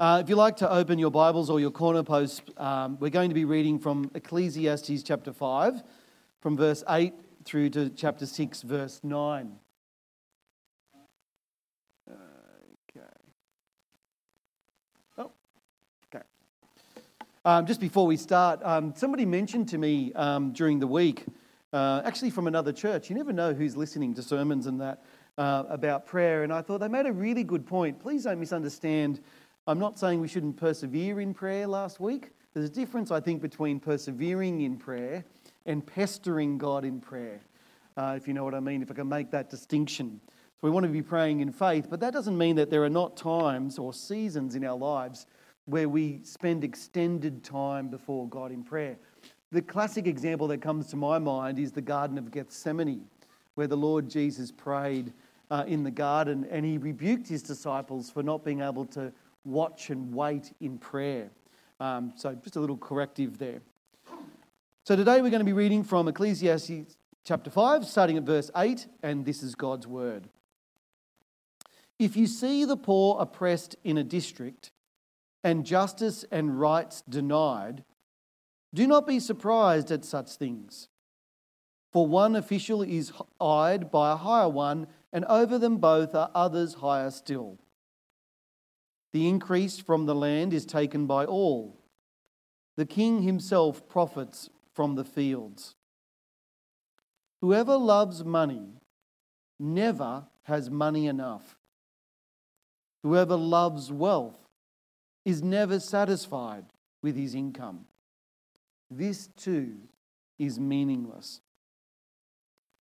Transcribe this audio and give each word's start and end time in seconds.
Uh, 0.00 0.20
if 0.22 0.28
you 0.28 0.36
like 0.36 0.54
to 0.54 0.70
open 0.70 0.96
your 0.96 1.10
Bibles 1.10 1.50
or 1.50 1.58
your 1.58 1.72
corner 1.72 2.04
posts, 2.04 2.40
um, 2.56 2.96
we're 3.00 3.10
going 3.10 3.30
to 3.30 3.34
be 3.34 3.44
reading 3.44 3.80
from 3.80 4.08
Ecclesiastes 4.14 5.02
chapter 5.02 5.32
5, 5.32 5.82
from 6.40 6.56
verse 6.56 6.84
8 6.88 7.12
through 7.44 7.70
to 7.70 7.90
chapter 7.90 8.24
6, 8.24 8.62
verse 8.62 9.00
9. 9.02 9.56
Okay. 12.08 13.06
Oh, 15.18 15.32
okay. 16.14 16.24
Um, 17.44 17.66
just 17.66 17.80
before 17.80 18.06
we 18.06 18.16
start, 18.16 18.60
um, 18.62 18.94
somebody 18.94 19.26
mentioned 19.26 19.68
to 19.70 19.78
me 19.78 20.12
um, 20.12 20.52
during 20.52 20.78
the 20.78 20.86
week, 20.86 21.24
uh, 21.72 22.02
actually 22.04 22.30
from 22.30 22.46
another 22.46 22.72
church, 22.72 23.10
you 23.10 23.16
never 23.16 23.32
know 23.32 23.52
who's 23.52 23.76
listening 23.76 24.14
to 24.14 24.22
sermons 24.22 24.68
and 24.68 24.80
that, 24.80 25.02
uh, 25.38 25.64
about 25.68 26.06
prayer, 26.06 26.44
and 26.44 26.52
I 26.52 26.62
thought 26.62 26.78
they 26.78 26.88
made 26.88 27.06
a 27.06 27.12
really 27.12 27.42
good 27.42 27.66
point. 27.66 27.98
Please 27.98 28.22
don't 28.22 28.38
misunderstand. 28.38 29.20
I'm 29.68 29.78
not 29.78 29.98
saying 29.98 30.22
we 30.22 30.28
shouldn't 30.28 30.56
persevere 30.56 31.20
in 31.20 31.34
prayer 31.34 31.66
last 31.66 32.00
week. 32.00 32.30
There's 32.54 32.64
a 32.64 32.72
difference, 32.72 33.10
I 33.10 33.20
think, 33.20 33.42
between 33.42 33.80
persevering 33.80 34.62
in 34.62 34.78
prayer 34.78 35.26
and 35.66 35.86
pestering 35.86 36.56
God 36.56 36.86
in 36.86 37.02
prayer, 37.02 37.42
uh, 37.98 38.14
if 38.16 38.26
you 38.26 38.32
know 38.32 38.44
what 38.44 38.54
I 38.54 38.60
mean, 38.60 38.80
if 38.80 38.90
I 38.90 38.94
can 38.94 39.10
make 39.10 39.30
that 39.32 39.50
distinction. 39.50 40.22
So 40.26 40.60
we 40.62 40.70
want 40.70 40.84
to 40.84 40.88
be 40.90 41.02
praying 41.02 41.40
in 41.40 41.52
faith, 41.52 41.88
but 41.90 42.00
that 42.00 42.14
doesn't 42.14 42.38
mean 42.38 42.56
that 42.56 42.70
there 42.70 42.82
are 42.82 42.88
not 42.88 43.18
times 43.18 43.78
or 43.78 43.92
seasons 43.92 44.54
in 44.54 44.64
our 44.64 44.74
lives 44.74 45.26
where 45.66 45.86
we 45.86 46.20
spend 46.22 46.64
extended 46.64 47.44
time 47.44 47.88
before 47.88 48.26
God 48.26 48.50
in 48.50 48.64
prayer. 48.64 48.96
The 49.52 49.60
classic 49.60 50.06
example 50.06 50.48
that 50.48 50.62
comes 50.62 50.86
to 50.88 50.96
my 50.96 51.18
mind 51.18 51.58
is 51.58 51.72
the 51.72 51.82
Garden 51.82 52.16
of 52.16 52.30
Gethsemane, 52.30 53.04
where 53.54 53.66
the 53.66 53.76
Lord 53.76 54.08
Jesus 54.08 54.50
prayed 54.50 55.12
uh, 55.50 55.64
in 55.66 55.82
the 55.82 55.90
garden 55.90 56.46
and 56.50 56.64
he 56.64 56.78
rebuked 56.78 57.28
his 57.28 57.42
disciples 57.42 58.10
for 58.10 58.22
not 58.22 58.46
being 58.46 58.62
able 58.62 58.86
to 58.86 59.12
watch 59.48 59.90
and 59.90 60.14
wait 60.14 60.52
in 60.60 60.78
prayer. 60.78 61.30
Um, 61.80 62.12
so, 62.16 62.34
just 62.34 62.56
a 62.56 62.60
little 62.60 62.76
corrective 62.76 63.38
there. 63.38 63.60
So, 64.84 64.94
today 64.94 65.20
we're 65.22 65.30
going 65.30 65.40
to 65.40 65.44
be 65.44 65.52
reading 65.52 65.82
from 65.82 66.06
Ecclesiastes 66.08 66.96
chapter 67.24 67.50
5, 67.50 67.84
starting 67.84 68.16
at 68.16 68.24
verse 68.24 68.50
8, 68.56 68.86
and 69.02 69.24
this 69.24 69.42
is 69.42 69.54
God's 69.54 69.86
word. 69.86 70.28
If 71.98 72.16
you 72.16 72.26
see 72.26 72.64
the 72.64 72.76
poor 72.76 73.20
oppressed 73.20 73.76
in 73.84 73.98
a 73.98 74.04
district, 74.04 74.70
and 75.42 75.64
justice 75.64 76.24
and 76.30 76.60
rights 76.60 77.02
denied, 77.08 77.84
do 78.74 78.86
not 78.86 79.06
be 79.06 79.20
surprised 79.20 79.90
at 79.90 80.04
such 80.04 80.30
things. 80.32 80.88
For 81.92 82.06
one 82.06 82.36
official 82.36 82.82
is 82.82 83.12
eyed 83.40 83.90
by 83.90 84.12
a 84.12 84.16
higher 84.16 84.48
one, 84.48 84.88
and 85.12 85.24
over 85.24 85.58
them 85.58 85.78
both 85.78 86.14
are 86.14 86.30
others 86.34 86.74
higher 86.74 87.10
still. 87.10 87.58
The 89.12 89.28
increase 89.28 89.78
from 89.78 90.06
the 90.06 90.14
land 90.14 90.52
is 90.52 90.66
taken 90.66 91.06
by 91.06 91.24
all. 91.24 91.76
The 92.76 92.86
king 92.86 93.22
himself 93.22 93.88
profits 93.88 94.50
from 94.74 94.94
the 94.94 95.04
fields. 95.04 95.74
Whoever 97.40 97.76
loves 97.76 98.24
money 98.24 98.80
never 99.58 100.26
has 100.44 100.70
money 100.70 101.06
enough. 101.06 101.56
Whoever 103.02 103.36
loves 103.36 103.92
wealth 103.92 104.38
is 105.24 105.42
never 105.42 105.80
satisfied 105.80 106.66
with 107.02 107.16
his 107.16 107.34
income. 107.34 107.86
This 108.90 109.28
too 109.36 109.76
is 110.38 110.58
meaningless. 110.58 111.40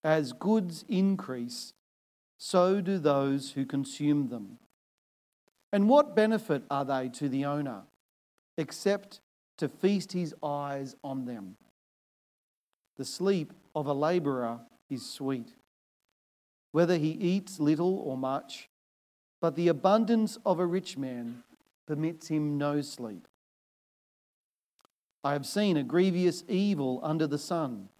As 0.04 0.32
goods 0.32 0.84
increase, 0.88 1.72
so 2.38 2.80
do 2.80 2.98
those 2.98 3.52
who 3.52 3.66
consume 3.66 4.28
them. 4.28 4.58
And 5.76 5.90
what 5.90 6.16
benefit 6.16 6.62
are 6.70 6.86
they 6.86 7.10
to 7.10 7.28
the 7.28 7.44
owner 7.44 7.82
except 8.56 9.20
to 9.58 9.68
feast 9.68 10.12
his 10.12 10.34
eyes 10.42 10.96
on 11.04 11.26
them? 11.26 11.58
The 12.96 13.04
sleep 13.04 13.52
of 13.74 13.86
a 13.86 13.92
labourer 13.92 14.60
is 14.88 15.04
sweet, 15.04 15.52
whether 16.72 16.96
he 16.96 17.10
eats 17.10 17.60
little 17.60 17.98
or 17.98 18.16
much, 18.16 18.70
but 19.38 19.54
the 19.54 19.68
abundance 19.68 20.38
of 20.46 20.60
a 20.60 20.64
rich 20.64 20.96
man 20.96 21.42
permits 21.86 22.28
him 22.28 22.56
no 22.56 22.80
sleep. 22.80 23.28
I 25.22 25.34
have 25.34 25.44
seen 25.44 25.76
a 25.76 25.82
grievous 25.82 26.42
evil 26.48 27.00
under 27.02 27.26
the 27.26 27.36
sun, 27.36 27.90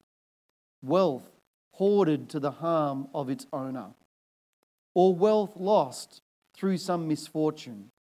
wealth 0.83 1.29
hoarded 1.73 2.31
to 2.31 2.41
the 2.41 2.53
harm 2.53 3.09
of 3.13 3.29
its 3.29 3.47
owner, 3.53 3.91
or 4.95 5.15
wealth 5.15 5.59
lost 5.59 6.23
through 6.57 6.79
some 6.79 7.07
misfortune, 7.07 7.91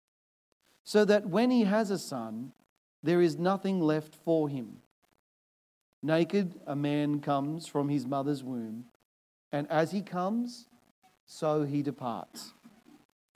so 0.84 1.05
that 1.05 1.27
when 1.27 1.50
he 1.50 1.65
has 1.65 1.91
a 1.91 1.99
son, 1.99 2.53
there 3.03 3.21
is 3.21 3.39
nothing 3.39 3.81
left 3.81 4.17
for 4.25 4.49
him. 4.49 4.78
Naked 6.03 6.55
a 6.67 6.77
man 6.77 7.21
comes 7.21 7.67
from 7.67 7.89
his 7.89 8.06
mother's 8.06 8.43
womb, 8.43 8.87
and 9.53 9.71
as 9.71 9.91
he 9.91 10.03
comes, 10.03 10.69
so 11.27 11.65
he 11.65 11.83
departs. 11.83 12.53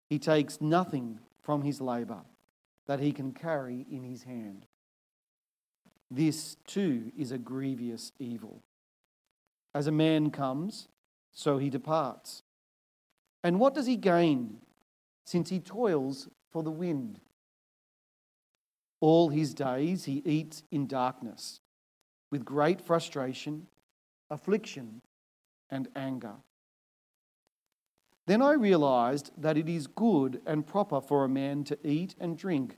He 0.08 0.18
takes 0.18 0.60
nothing 0.60 1.20
from 1.42 1.62
his 1.62 1.80
labour 1.80 2.20
that 2.86 3.00
he 3.00 3.12
can 3.12 3.32
carry 3.32 3.86
in 3.90 4.02
his 4.02 4.24
hand. 4.24 4.66
This 6.10 6.56
too 6.66 7.12
is 7.16 7.30
a 7.30 7.38
grievous 7.38 8.12
evil. 8.18 8.62
As 9.74 9.86
a 9.86 9.92
man 9.92 10.30
comes, 10.30 10.88
so 11.32 11.58
he 11.58 11.70
departs. 11.70 12.42
And 13.44 13.60
what 13.60 13.74
does 13.74 13.86
he 13.86 13.96
gain 13.96 14.56
since 15.24 15.50
he 15.50 15.60
toils 15.60 16.28
for 16.50 16.62
the 16.62 16.70
wind. 16.70 17.20
All 19.00 19.28
his 19.28 19.54
days 19.54 20.04
he 20.04 20.22
eats 20.24 20.62
in 20.70 20.86
darkness, 20.86 21.60
with 22.30 22.44
great 22.44 22.80
frustration, 22.80 23.66
affliction, 24.30 25.00
and 25.70 25.88
anger. 25.96 26.34
Then 28.26 28.42
I 28.42 28.52
realized 28.52 29.30
that 29.36 29.56
it 29.56 29.68
is 29.68 29.86
good 29.86 30.40
and 30.46 30.66
proper 30.66 31.00
for 31.00 31.24
a 31.24 31.28
man 31.28 31.64
to 31.64 31.78
eat 31.82 32.14
and 32.20 32.36
drink 32.36 32.76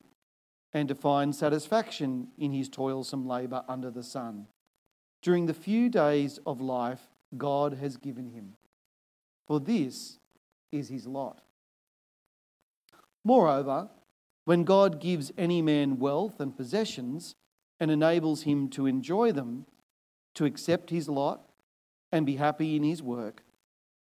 and 0.72 0.88
to 0.88 0.94
find 0.94 1.34
satisfaction 1.34 2.28
in 2.38 2.52
his 2.52 2.68
toilsome 2.68 3.26
labour 3.26 3.64
under 3.68 3.90
the 3.90 4.02
sun 4.02 4.46
during 5.22 5.46
the 5.46 5.54
few 5.54 5.88
days 5.88 6.38
of 6.44 6.60
life 6.60 7.08
God 7.36 7.74
has 7.74 7.96
given 7.96 8.30
him. 8.30 8.54
For 9.46 9.60
this 9.60 10.18
is 10.70 10.88
his 10.88 11.06
lot. 11.06 11.42
Moreover, 13.24 13.88
when 14.44 14.64
God 14.64 15.00
gives 15.00 15.32
any 15.38 15.62
man 15.62 15.98
wealth 15.98 16.40
and 16.40 16.56
possessions 16.56 17.34
and 17.78 17.90
enables 17.90 18.42
him 18.42 18.68
to 18.70 18.86
enjoy 18.86 19.32
them, 19.32 19.66
to 20.34 20.44
accept 20.44 20.90
his 20.90 21.08
lot 21.08 21.48
and 22.10 22.26
be 22.26 22.36
happy 22.36 22.76
in 22.76 22.82
his 22.82 23.02
work, 23.02 23.42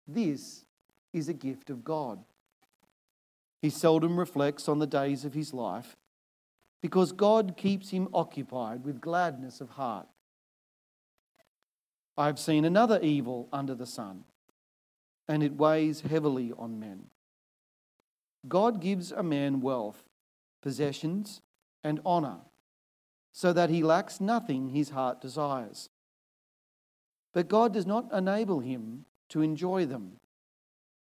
this 0.07 0.65
is 1.13 1.29
a 1.29 1.33
gift 1.33 1.69
of 1.69 1.83
God. 1.83 2.19
He 3.61 3.69
seldom 3.69 4.19
reflects 4.19 4.67
on 4.67 4.79
the 4.79 4.87
days 4.87 5.25
of 5.25 5.33
his 5.33 5.53
life 5.53 5.95
because 6.81 7.11
God 7.11 7.55
keeps 7.57 7.89
him 7.89 8.09
occupied 8.13 8.83
with 8.83 9.01
gladness 9.01 9.61
of 9.61 9.69
heart. 9.69 10.07
I 12.17 12.27
have 12.27 12.39
seen 12.39 12.63
another 12.63 12.99
evil 13.01 13.49
under 13.51 13.73
the 13.73 13.87
sun, 13.87 14.25
and 15.27 15.41
it 15.41 15.57
weighs 15.57 16.01
heavily 16.01 16.53
on 16.57 16.79
men. 16.79 17.05
God 18.47 18.81
gives 18.81 19.11
a 19.11 19.23
man 19.23 19.61
wealth, 19.61 20.03
possessions, 20.61 21.41
and 21.83 21.99
honour, 22.05 22.37
so 23.31 23.53
that 23.53 23.69
he 23.69 23.83
lacks 23.83 24.21
nothing 24.21 24.69
his 24.69 24.89
heart 24.89 25.21
desires. 25.21 25.89
But 27.33 27.47
God 27.47 27.73
does 27.73 27.85
not 27.85 28.11
enable 28.13 28.59
him 28.59 29.05
to 29.29 29.41
enjoy 29.41 29.85
them, 29.85 30.19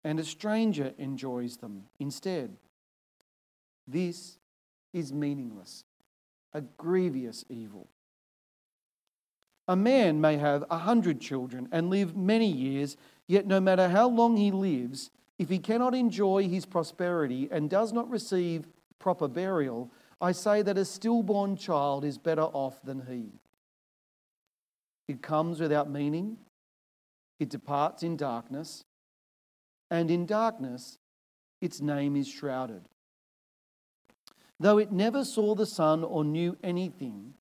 and 0.02 0.18
a 0.18 0.24
stranger 0.24 0.92
enjoys 0.98 1.58
them 1.58 1.84
instead. 1.98 2.56
This 3.86 4.38
is 4.92 5.12
meaningless, 5.12 5.84
a 6.52 6.62
grievous 6.62 7.44
evil. 7.48 7.88
A 9.68 9.76
man 9.76 10.20
may 10.20 10.36
have 10.36 10.64
a 10.70 10.78
hundred 10.78 11.20
children 11.20 11.68
and 11.72 11.90
live 11.90 12.16
many 12.16 12.50
years, 12.50 12.96
yet 13.26 13.46
no 13.46 13.60
matter 13.60 13.88
how 13.88 14.08
long 14.08 14.36
he 14.36 14.50
lives, 14.50 15.10
if 15.38 15.48
he 15.48 15.58
cannot 15.58 15.94
enjoy 15.94 16.48
his 16.48 16.64
prosperity 16.64 17.48
and 17.50 17.68
does 17.68 17.92
not 17.92 18.10
receive 18.10 18.66
proper 18.98 19.28
burial, 19.28 19.90
I 20.20 20.32
say 20.32 20.62
that 20.62 20.78
a 20.78 20.84
stillborn 20.84 21.56
child 21.56 22.04
is 22.04 22.16
better 22.16 22.42
off 22.42 22.80
than 22.82 23.02
he. 23.06 23.32
It 25.08 25.22
comes 25.22 25.60
without 25.60 25.90
meaning, 25.90 26.38
it 27.38 27.50
departs 27.50 28.02
in 28.02 28.16
darkness, 28.16 28.84
and 29.90 30.10
in 30.10 30.26
darkness 30.26 30.98
its 31.60 31.80
name 31.80 32.16
is 32.16 32.26
shrouded. 32.26 32.88
Though 34.58 34.78
it 34.78 34.90
never 34.90 35.22
saw 35.24 35.54
the 35.54 35.66
sun 35.66 36.02
or 36.02 36.24
knew 36.24 36.56
anything, 36.62 37.34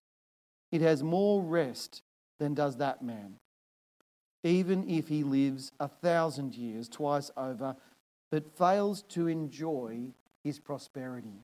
it 0.72 0.82
has 0.82 1.02
more 1.02 1.42
rest 1.42 2.04
than 2.40 2.54
does 2.54 2.76
that 2.78 3.02
man 3.02 3.36
even 4.46 4.88
if 4.88 5.08
he 5.08 5.24
lives 5.24 5.72
a 5.80 5.88
thousand 5.88 6.54
years 6.54 6.88
twice 6.88 7.32
over, 7.36 7.76
but 8.30 8.56
fails 8.56 9.02
to 9.02 9.28
enjoy 9.28 10.14
his 10.44 10.60
prosperity. 10.60 11.44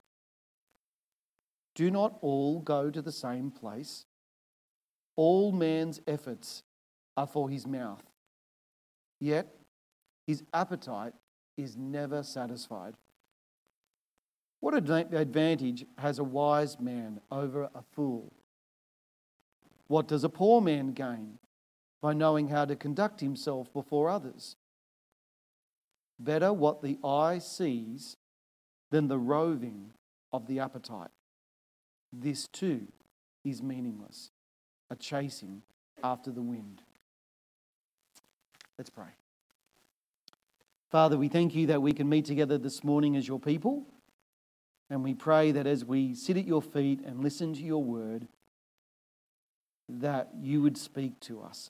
do 1.74 1.90
not 1.90 2.18
all 2.22 2.60
go 2.60 2.92
to 2.92 3.02
the 3.02 3.12
same 3.12 3.50
place? 3.50 4.06
All 5.16 5.52
man's 5.52 6.00
efforts 6.06 6.62
are 7.18 7.26
for 7.26 7.50
his 7.50 7.66
mouth, 7.66 8.04
yet 9.20 9.48
his 10.28 10.44
appetite 10.54 11.14
is 11.58 11.76
never 11.76 12.22
satisfied. 12.22 12.94
What 14.60 14.76
advantage 14.76 15.86
has 15.98 16.20
a 16.20 16.24
wise 16.24 16.80
man 16.80 17.20
over 17.32 17.64
a 17.64 17.82
fool? 17.94 18.32
What 19.88 20.08
does 20.08 20.24
a 20.24 20.30
poor 20.30 20.62
man 20.62 20.92
gain 20.92 21.40
by 22.02 22.14
knowing 22.14 22.48
how 22.48 22.66
to 22.66 22.76
conduct 22.76 23.22
himself 23.22 23.72
before 23.74 24.10
others? 24.10 24.56
Better 26.20 26.52
what 26.52 26.82
the 26.82 26.98
eye 27.04 27.40
sees 27.40 28.18
than 28.90 29.08
the 29.08 29.20
roving 29.20 29.92
of 30.34 30.48
the 30.48 30.60
appetite. 30.60 31.10
This 32.14 32.48
too 32.48 32.88
is 33.44 33.62
meaningless, 33.62 34.32
a 34.90 34.96
chasing 34.96 35.62
after 36.04 36.32
the 36.32 36.42
wind. 36.42 36.82
Let's 38.78 38.90
pray. 38.90 39.16
Father, 40.90 41.18
we 41.18 41.30
thank 41.30 41.56
you 41.56 41.68
that 41.68 41.82
we 41.82 41.94
can 41.94 42.10
meet 42.10 42.26
together 42.26 42.58
this 42.58 42.84
morning 42.84 43.16
as 43.16 43.28
your 43.28 43.40
people. 43.40 43.86
And 44.90 45.04
we 45.04 45.14
pray 45.14 45.52
that 45.54 45.66
as 45.66 45.86
we 45.86 46.14
sit 46.14 46.36
at 46.36 46.46
your 46.46 46.62
feet 46.62 47.00
and 47.06 47.24
listen 47.24 47.54
to 47.54 47.62
your 47.62 47.82
word, 47.82 48.28
that 49.88 50.32
you 50.38 50.62
would 50.62 50.78
speak 50.78 51.20
to 51.22 51.42
us. 51.42 51.70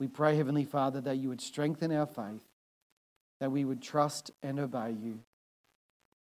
We 0.00 0.08
pray, 0.08 0.34
Heavenly 0.34 0.64
Father, 0.64 1.02
that 1.02 1.18
you 1.18 1.28
would 1.28 1.42
strengthen 1.42 1.92
our 1.92 2.06
faith, 2.06 2.42
that 3.38 3.52
we 3.52 3.66
would 3.66 3.82
trust 3.82 4.30
and 4.42 4.58
obey 4.58 4.96
you, 4.98 5.20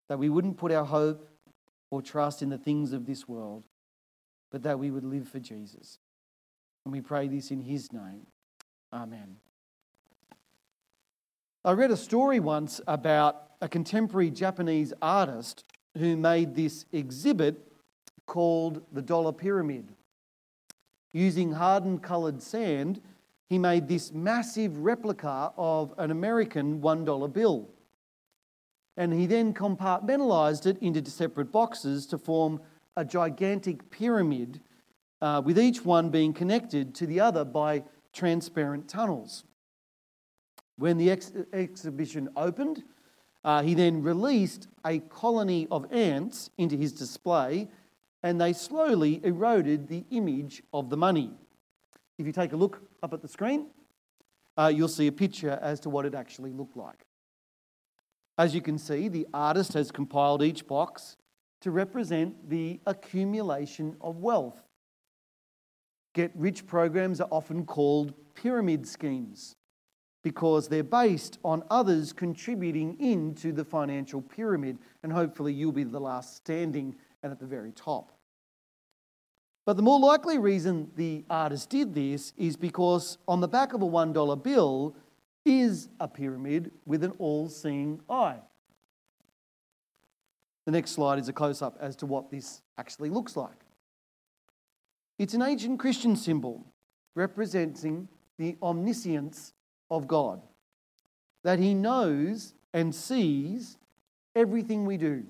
that 0.10 0.20
we 0.20 0.28
wouldn't 0.28 0.58
put 0.58 0.74
our 0.74 0.84
hope 0.84 1.30
or 1.90 2.02
trust 2.02 2.42
in 2.42 2.50
the 2.50 2.58
things 2.58 2.92
of 2.92 3.06
this 3.06 3.26
world, 3.26 3.64
but 4.52 4.64
that 4.64 4.80
we 4.80 4.92
would 4.92 5.06
live 5.06 5.30
for 5.30 5.40
Jesus. 5.40 5.98
And 6.86 6.92
we 6.92 7.00
pray 7.00 7.30
this 7.30 7.52
in 7.52 7.62
his 7.62 7.94
name. 7.94 8.28
Amen. 8.92 9.38
I 11.64 11.72
read 11.72 11.92
a 11.92 11.98
story 11.98 12.42
once 12.42 12.82
about 12.86 13.44
a 13.62 13.70
contemporary 13.70 14.30
Japanese 14.30 14.92
artist 15.02 15.64
who 15.98 16.18
made 16.18 16.54
this 16.54 16.86
exhibit 16.92 17.72
called 18.26 18.82
the 18.92 19.02
Dollar 19.02 19.32
Pyramid. 19.32 19.94
Using 21.14 21.54
hardened 21.54 22.04
coloured 22.04 22.42
sand, 22.42 23.02
he 23.50 23.58
made 23.58 23.88
this 23.88 24.14
massive 24.14 24.78
replica 24.78 25.52
of 25.58 25.94
an 25.98 26.12
American 26.12 26.82
$1 26.82 27.34
bill. 27.34 27.68
And 28.96 29.12
he 29.12 29.26
then 29.26 29.54
compartmentalised 29.54 30.68
it 30.68 30.78
into 30.82 31.10
separate 31.10 31.52
boxes 31.52 32.06
to 32.08 32.18
form 32.18 32.62
a 32.96 33.04
gigantic 33.04 33.90
pyramid, 33.90 34.62
uh, 35.22 35.42
with 35.44 35.58
each 35.58 35.84
one 35.84 36.10
being 36.10 36.34
connected 36.34 36.94
to 36.96 37.08
the 37.08 37.20
other 37.20 37.44
by 37.44 37.84
transparent 38.14 38.88
tunnels. 38.88 39.46
When 40.78 40.98
the 40.98 41.10
ex- 41.10 41.34
exhibition 41.52 42.30
opened, 42.36 42.84
uh, 43.44 43.64
he 43.64 43.74
then 43.74 44.04
released 44.04 44.68
a 44.86 45.00
colony 45.00 45.68
of 45.72 45.92
ants 45.92 46.50
into 46.58 46.76
his 46.76 46.92
display, 46.92 47.70
and 48.22 48.40
they 48.40 48.54
slowly 48.54 49.22
eroded 49.24 49.88
the 49.88 50.04
image 50.12 50.62
of 50.74 50.90
the 50.90 50.98
money. 50.98 51.32
If 52.18 52.28
you 52.28 52.34
take 52.34 52.54
a 52.54 52.58
look 52.58 52.82
up 53.04 53.14
at 53.14 53.22
the 53.22 53.28
screen, 53.28 53.68
uh, 54.58 54.72
you'll 54.74 54.88
see 54.88 55.08
a 55.08 55.12
picture 55.12 55.58
as 55.62 55.80
to 55.82 55.90
what 55.90 56.06
it 56.06 56.14
actually 56.14 56.52
looked 56.52 56.78
like. 56.78 57.06
As 58.38 58.56
you 58.56 58.62
can 58.62 58.78
see, 58.78 59.08
the 59.08 59.28
artist 59.34 59.74
has 59.74 59.92
compiled 59.92 60.42
each 60.44 60.66
box 60.68 61.18
to 61.62 61.72
represent 61.72 62.50
the 62.50 62.80
accumulation 62.86 63.96
of 64.02 64.18
wealth. 64.18 64.64
Get 66.14 66.32
rich 66.36 66.66
programs 66.66 67.20
are 67.22 67.28
often 67.32 67.66
called 67.66 68.14
pyramid 68.36 68.88
schemes 68.88 69.56
because 70.24 70.68
they're 70.68 70.84
based 70.84 71.40
on 71.44 71.64
others 71.70 72.12
contributing 72.12 72.98
into 73.00 73.52
the 73.52 73.64
financial 73.64 74.22
pyramid, 74.22 74.78
and 75.04 75.12
hopefully 75.14 75.54
you'll 75.54 75.72
be 75.72 75.84
the 75.84 76.00
last 76.00 76.36
standing 76.36 76.96
and 77.24 77.32
at 77.32 77.40
the 77.40 77.46
very 77.46 77.72
top. 77.72 78.19
But 79.70 79.78
the 79.78 79.84
more 79.84 80.00
likely 80.00 80.40
reason 80.40 80.90
the 80.96 81.24
artist 81.30 81.70
did 81.70 81.94
this 81.94 82.34
is 82.38 82.58
because 82.58 83.20
on 83.28 83.40
the 83.40 83.48
back 83.48 83.74
of 83.74 83.84
a 83.84 83.86
$1 83.86 84.44
bill 84.44 84.96
is 85.46 85.90
a 86.00 86.08
pyramid 86.08 86.72
with 86.88 87.04
an 87.04 87.12
all 87.20 87.50
seeing 87.50 88.02
eye. 88.10 88.40
The 90.66 90.72
next 90.72 90.94
slide 90.94 91.20
is 91.20 91.30
a 91.30 91.34
close 91.34 91.62
up 91.62 91.78
as 91.80 91.96
to 91.98 92.08
what 92.08 92.32
this 92.32 92.64
actually 92.80 93.12
looks 93.12 93.38
like. 93.38 93.64
It's 95.20 95.36
an 95.36 95.44
ancient 95.44 95.78
Christian 95.78 96.16
symbol 96.16 96.66
representing 97.14 98.08
the 98.40 98.58
omniscience 98.64 99.54
of 99.92 100.08
God, 100.08 100.42
that 101.44 101.60
He 101.60 101.76
knows 101.76 102.56
and 102.74 102.96
sees 102.96 103.78
everything 104.36 104.88
we 104.88 104.98
do. 104.98 105.26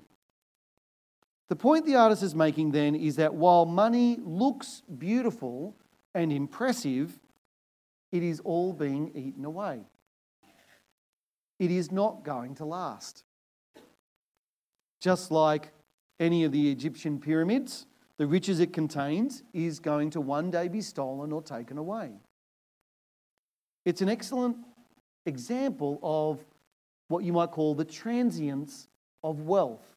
The 1.49 1.55
point 1.55 1.85
the 1.85 1.95
artist 1.95 2.21
is 2.21 2.35
making 2.35 2.71
then 2.71 2.95
is 2.95 3.15
that 3.15 3.33
while 3.33 3.65
money 3.65 4.19
looks 4.23 4.83
beautiful 4.97 5.75
and 6.13 6.31
impressive, 6.31 7.19
it 8.11 8.21
is 8.21 8.39
all 8.41 8.71
being 8.71 9.11
eaten 9.15 9.45
away. 9.45 9.81
It 11.57 11.71
is 11.71 11.91
not 11.91 12.23
going 12.23 12.55
to 12.55 12.65
last. 12.65 13.23
Just 15.01 15.31
like 15.31 15.71
any 16.19 16.43
of 16.43 16.51
the 16.51 16.71
Egyptian 16.71 17.19
pyramids, 17.19 17.87
the 18.17 18.27
riches 18.27 18.59
it 18.59 18.71
contains 18.71 19.43
is 19.51 19.79
going 19.79 20.11
to 20.11 20.21
one 20.21 20.51
day 20.51 20.67
be 20.67 20.81
stolen 20.81 21.31
or 21.31 21.41
taken 21.41 21.77
away. 21.77 22.11
It's 23.85 24.01
an 24.01 24.09
excellent 24.09 24.57
example 25.25 25.99
of 26.03 26.45
what 27.07 27.23
you 27.23 27.33
might 27.33 27.51
call 27.51 27.73
the 27.73 27.85
transience 27.85 28.87
of 29.23 29.41
wealth. 29.41 29.95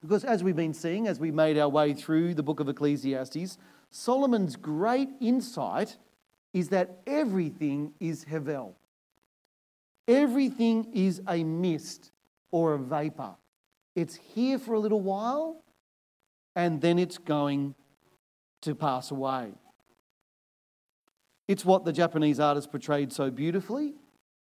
Because 0.00 0.24
as 0.24 0.42
we've 0.42 0.56
been 0.56 0.74
seeing, 0.74 1.06
as 1.06 1.20
we 1.20 1.30
made 1.30 1.58
our 1.58 1.68
way 1.68 1.92
through 1.92 2.34
the 2.34 2.42
book 2.42 2.60
of 2.60 2.68
Ecclesiastes, 2.68 3.58
Solomon's 3.90 4.56
great 4.56 5.08
insight 5.20 5.96
is 6.54 6.68
that 6.70 7.00
everything 7.06 7.92
is 8.00 8.24
Hevel. 8.24 8.74
Everything 10.08 10.88
is 10.94 11.20
a 11.28 11.44
mist 11.44 12.12
or 12.50 12.74
a 12.74 12.78
vapor. 12.78 13.34
It's 13.94 14.14
here 14.14 14.58
for 14.58 14.74
a 14.74 14.78
little 14.78 15.00
while 15.00 15.62
and 16.56 16.80
then 16.80 16.98
it's 16.98 17.18
going 17.18 17.74
to 18.62 18.74
pass 18.74 19.10
away. 19.10 19.52
It's 21.48 21.64
what 21.64 21.84
the 21.84 21.92
Japanese 21.92 22.38
artist 22.38 22.70
portrayed 22.70 23.12
so 23.12 23.30
beautifully, 23.30 23.94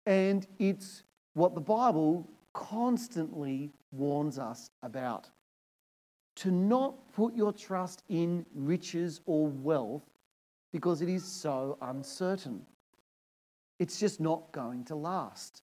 and 0.06 0.46
it's 0.60 1.04
what 1.34 1.56
the 1.56 1.62
Bible 1.62 2.28
constantly 2.54 3.72
warns 3.92 4.38
us 4.40 4.70
about. 4.84 5.30
To 6.38 6.52
not 6.52 6.96
put 7.14 7.36
your 7.36 7.52
trust 7.52 8.04
in 8.10 8.46
riches 8.54 9.22
or 9.26 9.48
wealth 9.48 10.04
because 10.72 11.02
it 11.02 11.10
is 11.10 11.26
so 11.26 11.78
uncertain. 11.82 12.66
It's 13.80 14.00
just 14.00 14.20
not 14.20 14.52
going 14.52 14.86
to 14.86 14.96
last. 14.96 15.62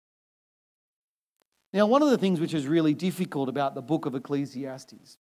Now, 1.72 1.86
one 1.86 2.02
of 2.02 2.10
the 2.10 2.18
things 2.18 2.40
which 2.40 2.54
is 2.54 2.66
really 2.66 2.94
difficult 2.94 3.48
about 3.48 3.74
the 3.74 3.82
book 3.82 4.06
of 4.06 4.14
Ecclesiastes 4.14 5.18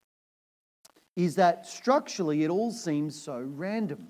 is 1.16 1.36
that 1.36 1.68
structurally 1.68 2.44
it 2.44 2.50
all 2.50 2.72
seems 2.72 3.22
so 3.22 3.40
random. 3.40 4.08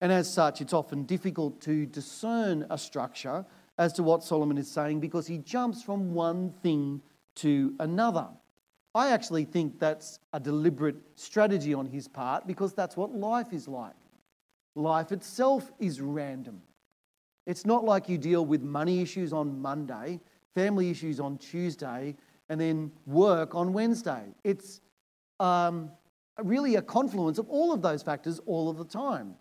And 0.00 0.12
as 0.12 0.32
such, 0.32 0.60
it's 0.60 0.72
often 0.72 1.04
difficult 1.04 1.60
to 1.62 1.86
discern 1.86 2.66
a 2.70 2.78
structure 2.78 3.44
as 3.76 3.92
to 3.94 4.02
what 4.02 4.22
Solomon 4.22 4.56
is 4.56 4.70
saying 4.70 5.00
because 5.00 5.26
he 5.26 5.38
jumps 5.38 5.82
from 5.82 6.14
one 6.14 6.52
thing 6.62 7.02
to 7.36 7.74
another. 7.80 8.28
I 8.94 9.10
actually 9.10 9.44
think 9.44 9.80
that's 9.80 10.20
a 10.32 10.38
deliberate 10.38 10.96
strategy 11.16 11.74
on 11.74 11.86
his 11.86 12.06
part 12.06 12.46
because 12.46 12.74
that's 12.74 12.96
what 12.96 13.12
life 13.14 13.52
is 13.52 13.66
like. 13.66 13.94
Life 14.76 15.12
itself 15.12 15.72
is 15.78 16.00
random. 16.00 16.62
It's 17.46 17.66
not 17.66 17.84
like 17.84 18.08
you 18.08 18.18
deal 18.18 18.46
with 18.46 18.62
money 18.62 19.00
issues 19.00 19.32
on 19.32 19.60
Monday, 19.60 20.20
family 20.54 20.90
issues 20.90 21.20
on 21.20 21.38
Tuesday, 21.38 22.16
and 22.48 22.60
then 22.60 22.92
work 23.06 23.54
on 23.54 23.72
Wednesday. 23.72 24.22
It's 24.44 24.80
um, 25.40 25.90
really 26.42 26.76
a 26.76 26.82
confluence 26.82 27.38
of 27.38 27.48
all 27.48 27.72
of 27.72 27.82
those 27.82 28.02
factors 28.02 28.40
all 28.46 28.68
of 28.68 28.78
the 28.78 28.84
time. 28.84 29.34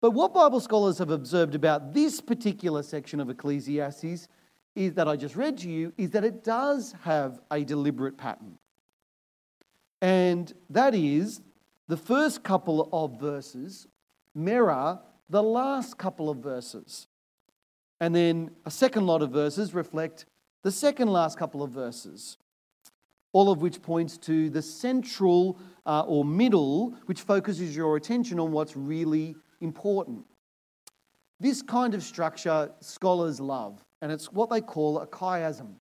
But 0.00 0.10
what 0.10 0.34
Bible 0.34 0.60
scholars 0.60 0.98
have 0.98 1.10
observed 1.10 1.54
about 1.54 1.92
this 1.92 2.20
particular 2.20 2.82
section 2.82 3.20
of 3.20 3.30
Ecclesiastes 3.30 4.28
is 4.74 4.94
that 4.94 5.08
I 5.08 5.16
just 5.16 5.36
read 5.36 5.58
to 5.58 5.70
you 5.70 5.92
is 5.98 6.10
that 6.10 6.24
it 6.24 6.42
does 6.44 6.94
have 7.02 7.40
a 7.50 7.64
deliberate 7.64 8.16
pattern. 8.16 8.58
And 10.00 10.52
that 10.70 10.94
is 10.94 11.40
the 11.88 11.96
first 11.96 12.42
couple 12.42 12.88
of 12.92 13.20
verses 13.20 13.86
mirror 14.34 14.98
the 15.28 15.42
last 15.42 15.98
couple 15.98 16.30
of 16.30 16.38
verses. 16.38 17.06
And 18.00 18.14
then 18.14 18.50
a 18.64 18.70
second 18.70 19.06
lot 19.06 19.22
of 19.22 19.30
verses 19.30 19.74
reflect 19.74 20.26
the 20.62 20.72
second 20.72 21.08
last 21.08 21.38
couple 21.38 21.62
of 21.62 21.70
verses. 21.70 22.38
all 23.32 23.50
of 23.50 23.62
which 23.62 23.80
points 23.82 24.18
to 24.18 24.50
the 24.50 24.62
central 24.62 25.58
uh, 25.86 26.04
or 26.06 26.24
middle, 26.24 26.94
which 27.06 27.22
focuses 27.22 27.74
your 27.74 27.96
attention 27.96 28.38
on 28.38 28.52
what's 28.52 28.76
really 28.76 29.34
important. 29.60 30.24
This 31.40 31.62
kind 31.62 31.94
of 31.94 32.02
structure 32.02 32.70
scholars 32.80 33.40
love, 33.40 33.84
and 34.02 34.12
it's 34.12 34.32
what 34.32 34.50
they 34.50 34.60
call 34.60 34.98
a 34.98 35.06
chiasm 35.06 35.76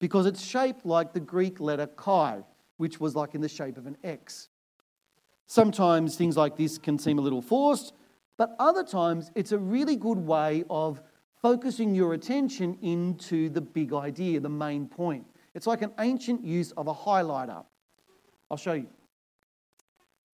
because 0.00 0.26
it's 0.26 0.42
shaped 0.42 0.84
like 0.84 1.12
the 1.12 1.20
Greek 1.20 1.60
letter 1.60 1.86
chi, 1.86 2.42
which 2.78 2.98
was 2.98 3.14
like 3.14 3.34
in 3.34 3.40
the 3.40 3.48
shape 3.48 3.76
of 3.76 3.86
an 3.86 3.96
X. 4.02 4.48
Sometimes 5.46 6.16
things 6.16 6.36
like 6.36 6.56
this 6.56 6.78
can 6.78 6.98
seem 6.98 7.18
a 7.18 7.22
little 7.22 7.42
forced, 7.42 7.92
but 8.36 8.56
other 8.58 8.82
times 8.82 9.30
it's 9.34 9.52
a 9.52 9.58
really 9.58 9.94
good 9.94 10.18
way 10.18 10.64
of 10.68 11.00
focusing 11.40 11.94
your 11.94 12.14
attention 12.14 12.76
into 12.82 13.50
the 13.50 13.60
big 13.60 13.92
idea, 13.92 14.40
the 14.40 14.48
main 14.48 14.88
point. 14.88 15.24
It's 15.54 15.66
like 15.66 15.82
an 15.82 15.92
ancient 16.00 16.42
use 16.42 16.72
of 16.72 16.88
a 16.88 16.94
highlighter. 16.94 17.64
I'll 18.50 18.56
show 18.56 18.72
you. 18.72 18.88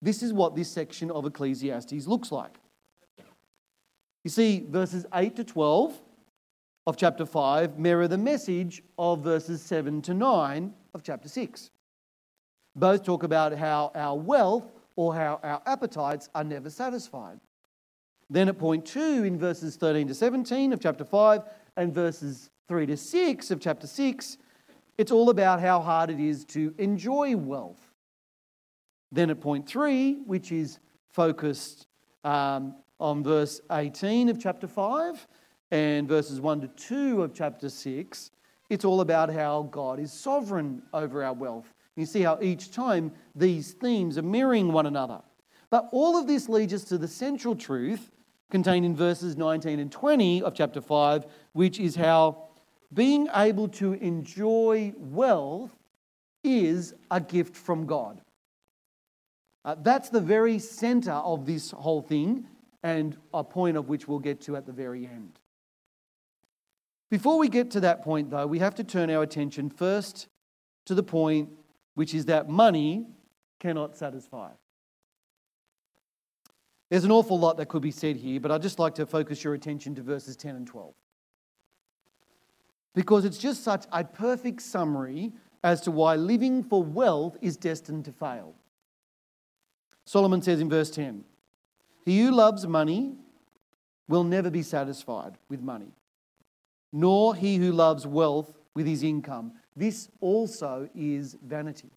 This 0.01 0.21
is 0.21 0.33
what 0.33 0.55
this 0.55 0.69
section 0.69 1.09
of 1.09 1.25
Ecclesiastes 1.25 2.05
looks 2.05 2.31
like. 2.31 2.57
You 4.23 4.29
see, 4.29 4.65
verses 4.69 5.05
8 5.13 5.37
to 5.37 5.43
12 5.45 5.99
of 6.87 6.95
chapter 6.95 7.25
5 7.25 7.77
mirror 7.77 8.07
the 8.07 8.17
message 8.17 8.81
of 8.97 9.19
verses 9.19 9.61
7 9.61 10.01
to 10.03 10.13
9 10.13 10.73
of 10.93 11.03
chapter 11.03 11.27
6. 11.27 11.69
Both 12.77 13.03
talk 13.03 13.23
about 13.23 13.57
how 13.57 13.91
our 13.93 14.17
wealth 14.17 14.71
or 14.95 15.13
how 15.13 15.41
our 15.43 15.61
appetites 15.65 16.29
are 16.33 16.45
never 16.45 16.69
satisfied. 16.69 17.41
Then 18.29 18.47
at 18.47 18.57
point 18.57 18.85
2 18.85 19.25
in 19.25 19.37
verses 19.37 19.75
13 19.75 20.07
to 20.07 20.13
17 20.13 20.71
of 20.71 20.79
chapter 20.79 21.03
5 21.03 21.41
and 21.75 21.93
verses 21.93 22.51
3 22.69 22.85
to 22.85 22.95
6 22.95 23.51
of 23.51 23.59
chapter 23.59 23.85
6, 23.85 24.37
it's 24.97 25.11
all 25.11 25.29
about 25.29 25.59
how 25.59 25.81
hard 25.81 26.09
it 26.09 26.21
is 26.21 26.45
to 26.45 26.73
enjoy 26.77 27.35
wealth. 27.35 27.91
Then 29.11 29.29
at 29.29 29.41
point 29.41 29.67
3, 29.67 30.21
which 30.25 30.53
is 30.53 30.79
focused 31.09 31.85
um, 32.23 32.75
on 32.97 33.25
verse 33.25 33.59
18 33.69 34.29
of 34.29 34.39
chapter 34.39 34.67
5 34.67 35.27
and 35.71 36.07
verses 36.07 36.39
1 36.39 36.61
to 36.61 36.67
2 36.67 37.23
of 37.23 37.33
chapter 37.33 37.69
6, 37.69 38.31
it's 38.69 38.85
all 38.85 39.01
about 39.01 39.31
how 39.31 39.63
God 39.63 39.99
is 39.99 40.11
sovereign 40.11 40.81
over 40.93 41.23
our 41.23 41.33
wealth. 41.33 41.73
You 41.95 42.05
see 42.05 42.21
how 42.21 42.39
each 42.41 42.71
time 42.71 43.11
these 43.35 43.73
themes 43.73 44.17
are 44.17 44.23
mirroring 44.23 44.71
one 44.71 44.85
another. 44.85 45.21
But 45.69 45.89
all 45.91 46.17
of 46.17 46.27
this 46.27 46.47
leads 46.47 46.73
us 46.73 46.83
to 46.85 46.97
the 46.97 47.07
central 47.07 47.55
truth 47.55 48.11
contained 48.49 48.85
in 48.85 48.95
verses 48.95 49.35
19 49.35 49.79
and 49.79 49.91
20 49.91 50.41
of 50.43 50.53
chapter 50.53 50.81
5, 50.81 51.25
which 51.53 51.79
is 51.79 51.95
how 51.95 52.47
being 52.93 53.27
able 53.35 53.67
to 53.67 53.93
enjoy 53.93 54.93
wealth 54.97 55.71
is 56.43 56.93
a 57.11 57.19
gift 57.19 57.55
from 57.55 57.85
God. 57.85 58.21
Uh, 59.65 59.75
that's 59.81 60.09
the 60.09 60.21
very 60.21 60.59
center 60.59 61.11
of 61.11 61.45
this 61.45 61.71
whole 61.71 62.01
thing, 62.01 62.47
and 62.83 63.17
a 63.33 63.43
point 63.43 63.75
of 63.75 63.89
which 63.89 64.07
we'll 64.07 64.19
get 64.19 64.39
to 64.39 64.55
at 64.55 64.65
the 64.65 64.71
very 64.71 65.05
end. 65.05 65.36
Before 67.09 67.37
we 67.37 67.47
get 67.47 67.71
to 67.71 67.79
that 67.81 68.03
point, 68.03 68.29
though, 68.29 68.47
we 68.47 68.59
have 68.59 68.75
to 68.75 68.83
turn 68.83 69.09
our 69.09 69.23
attention 69.23 69.69
first 69.69 70.27
to 70.85 70.93
the 70.93 71.03
point 71.03 71.49
which 71.95 72.13
is 72.13 72.25
that 72.25 72.47
money 72.47 73.07
cannot 73.59 73.97
satisfy. 73.97 74.51
There's 76.89 77.03
an 77.03 77.11
awful 77.11 77.39
lot 77.39 77.57
that 77.57 77.67
could 77.69 77.81
be 77.81 77.91
said 77.91 78.15
here, 78.15 78.39
but 78.39 78.51
I'd 78.51 78.61
just 78.61 78.79
like 78.79 78.95
to 78.95 79.05
focus 79.05 79.43
your 79.43 79.55
attention 79.55 79.95
to 79.95 80.01
verses 80.01 80.35
10 80.35 80.55
and 80.55 80.67
12. 80.67 80.93
Because 82.93 83.25
it's 83.25 83.37
just 83.37 83.63
such 83.63 83.85
a 83.91 84.03
perfect 84.03 84.61
summary 84.61 85.33
as 85.63 85.81
to 85.81 85.91
why 85.91 86.15
living 86.15 86.63
for 86.63 86.83
wealth 86.83 87.35
is 87.41 87.57
destined 87.57 88.05
to 88.05 88.11
fail. 88.11 88.53
Solomon 90.05 90.41
says 90.41 90.61
in 90.61 90.69
verse 90.69 90.89
10 90.91 91.23
He 92.05 92.21
who 92.21 92.31
loves 92.31 92.65
money 92.65 93.15
will 94.07 94.23
never 94.23 94.49
be 94.49 94.61
satisfied 94.61 95.33
with 95.49 95.61
money, 95.61 95.91
nor 96.91 97.35
he 97.35 97.57
who 97.57 97.71
loves 97.71 98.07
wealth 98.07 98.53
with 98.75 98.85
his 98.85 99.03
income. 99.03 99.53
This 99.75 100.09
also 100.21 100.89
is 100.95 101.37
vanity. 101.45 101.91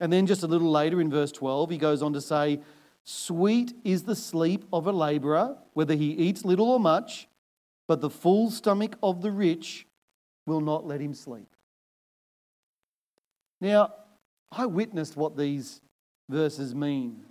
And 0.00 0.12
then 0.12 0.26
just 0.26 0.42
a 0.42 0.46
little 0.46 0.70
later 0.70 1.00
in 1.00 1.10
verse 1.10 1.32
12, 1.32 1.70
he 1.70 1.78
goes 1.78 2.02
on 2.02 2.12
to 2.14 2.20
say, 2.20 2.60
Sweet 3.04 3.74
is 3.84 4.04
the 4.04 4.16
sleep 4.16 4.64
of 4.72 4.86
a 4.86 4.92
labourer, 4.92 5.56
whether 5.74 5.94
he 5.94 6.10
eats 6.12 6.44
little 6.44 6.70
or 6.70 6.80
much, 6.80 7.28
but 7.88 8.00
the 8.00 8.10
full 8.10 8.50
stomach 8.50 8.96
of 9.02 9.22
the 9.22 9.30
rich 9.30 9.86
will 10.46 10.60
not 10.60 10.86
let 10.86 11.00
him 11.00 11.14
sleep. 11.14 11.48
Now, 13.60 13.92
I 14.52 14.66
witnessed 14.66 15.16
what 15.16 15.36
these 15.36 15.80
verses 16.28 16.74
mean 16.74 17.24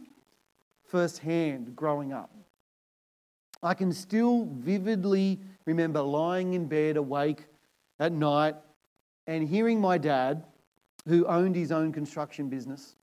firsthand 0.85 1.75
growing 1.75 2.11
up. 2.13 2.31
I 3.61 3.73
can 3.73 3.91
still 3.91 4.45
vividly 4.45 5.39
remember 5.65 6.01
lying 6.01 6.53
in 6.53 6.67
bed 6.67 6.97
awake 6.97 7.45
at 7.99 8.11
night 8.11 8.55
and 9.27 9.47
hearing 9.47 9.79
my 9.79 9.97
dad, 9.97 10.45
who 11.07 11.25
owned 11.25 11.55
his 11.55 11.71
own 11.71 11.91
construction 11.91 12.49
business, 12.49 12.95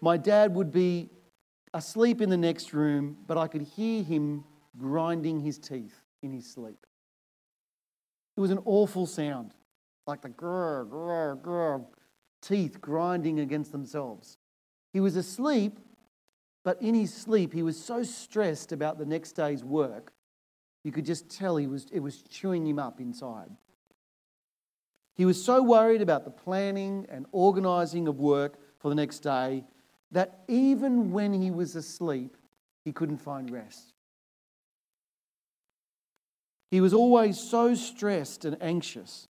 my 0.00 0.16
dad 0.16 0.54
would 0.54 0.70
be 0.70 1.10
asleep 1.72 2.20
in 2.20 2.30
the 2.30 2.36
next 2.36 2.72
room, 2.72 3.16
but 3.26 3.36
I 3.36 3.46
could 3.46 3.62
hear 3.62 4.02
him 4.02 4.44
grinding 4.78 5.40
his 5.40 5.58
teeth 5.58 6.02
in 6.22 6.32
his 6.32 6.46
sleep. 6.46 6.86
It 8.36 8.40
was 8.40 8.50
an 8.50 8.60
awful 8.64 9.06
sound, 9.06 9.54
like 10.06 10.20
the 10.20 10.28
grr, 10.28 10.88
grr, 10.88 11.40
grr, 11.40 11.84
teeth 12.42 12.80
grinding 12.80 13.40
against 13.40 13.72
themselves. 13.72 14.38
He 14.92 15.00
was 15.00 15.16
asleep, 15.16 15.78
but 16.64 16.80
in 16.82 16.94
his 16.94 17.12
sleep, 17.14 17.52
he 17.52 17.62
was 17.62 17.82
so 17.82 18.02
stressed 18.02 18.72
about 18.72 18.98
the 18.98 19.06
next 19.06 19.32
day's 19.32 19.62
work, 19.62 20.12
you 20.82 20.90
could 20.90 21.04
just 21.04 21.28
tell 21.28 21.56
he 21.56 21.66
was, 21.66 21.86
it 21.92 22.00
was 22.00 22.22
chewing 22.22 22.66
him 22.66 22.78
up 22.78 23.00
inside. 23.00 23.50
He 25.14 25.24
was 25.24 25.42
so 25.42 25.62
worried 25.62 26.02
about 26.02 26.24
the 26.24 26.30
planning 26.30 27.06
and 27.08 27.26
organising 27.30 28.08
of 28.08 28.18
work 28.18 28.58
for 28.80 28.88
the 28.88 28.94
next 28.94 29.20
day 29.20 29.64
that 30.10 30.40
even 30.48 31.12
when 31.12 31.32
he 31.32 31.50
was 31.50 31.76
asleep, 31.76 32.36
he 32.84 32.92
couldn't 32.92 33.18
find 33.18 33.50
rest. 33.50 33.92
He 36.70 36.80
was 36.80 36.92
always 36.92 37.38
so 37.38 37.74
stressed 37.74 38.44
and 38.44 38.56
anxious 38.60 39.28